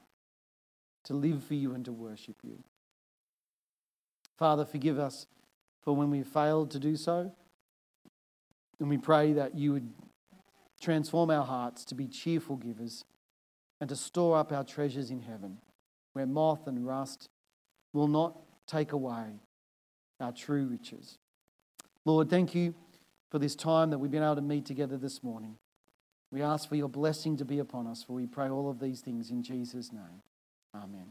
to 1.07 1.13
live 1.13 1.41
for 1.41 1.53
you 1.53 1.73
and 1.73 1.85
to 1.85 1.93
worship 1.93 2.35
you. 2.43 2.61
Father, 4.37 4.65
forgive 4.65 4.99
us 4.99 5.25
for 5.81 5.95
when 5.95 6.11
we 6.11 6.21
failed 6.21 6.69
to 6.71 6.79
do 6.79 6.97
so. 6.97 7.31
And 8.79 8.89
we 8.89 8.97
pray 8.97 9.31
that 9.33 9.57
you 9.57 9.71
would 9.71 9.89
transform 10.81 11.31
our 11.31 11.45
hearts 11.45 11.85
to 11.85 11.95
be 11.95 12.07
cheerful 12.07 12.57
givers 12.57 13.05
and 13.79 13.89
to 13.89 13.95
store 13.95 14.37
up 14.37 14.51
our 14.51 14.65
treasures 14.65 15.09
in 15.09 15.21
heaven, 15.21 15.59
where 16.11 16.25
moth 16.25 16.67
and 16.67 16.85
rust 16.85 17.29
will 17.97 18.07
not 18.07 18.37
take 18.67 18.91
away 18.91 19.25
our 20.19 20.31
true 20.31 20.65
riches. 20.65 21.17
Lord, 22.05 22.29
thank 22.29 22.55
you 22.55 22.73
for 23.29 23.39
this 23.39 23.55
time 23.55 23.89
that 23.89 23.97
we've 23.97 24.11
been 24.11 24.23
able 24.23 24.35
to 24.35 24.41
meet 24.41 24.65
together 24.65 24.97
this 24.97 25.23
morning. 25.23 25.57
We 26.31 26.41
ask 26.41 26.67
for 26.69 26.75
your 26.75 26.89
blessing 26.89 27.37
to 27.37 27.45
be 27.45 27.59
upon 27.59 27.87
us, 27.87 28.03
for 28.03 28.13
we 28.13 28.25
pray 28.25 28.49
all 28.49 28.69
of 28.69 28.79
these 28.79 29.01
things 29.01 29.31
in 29.31 29.43
Jesus' 29.43 29.91
name. 29.91 30.21
Amen. 30.75 31.07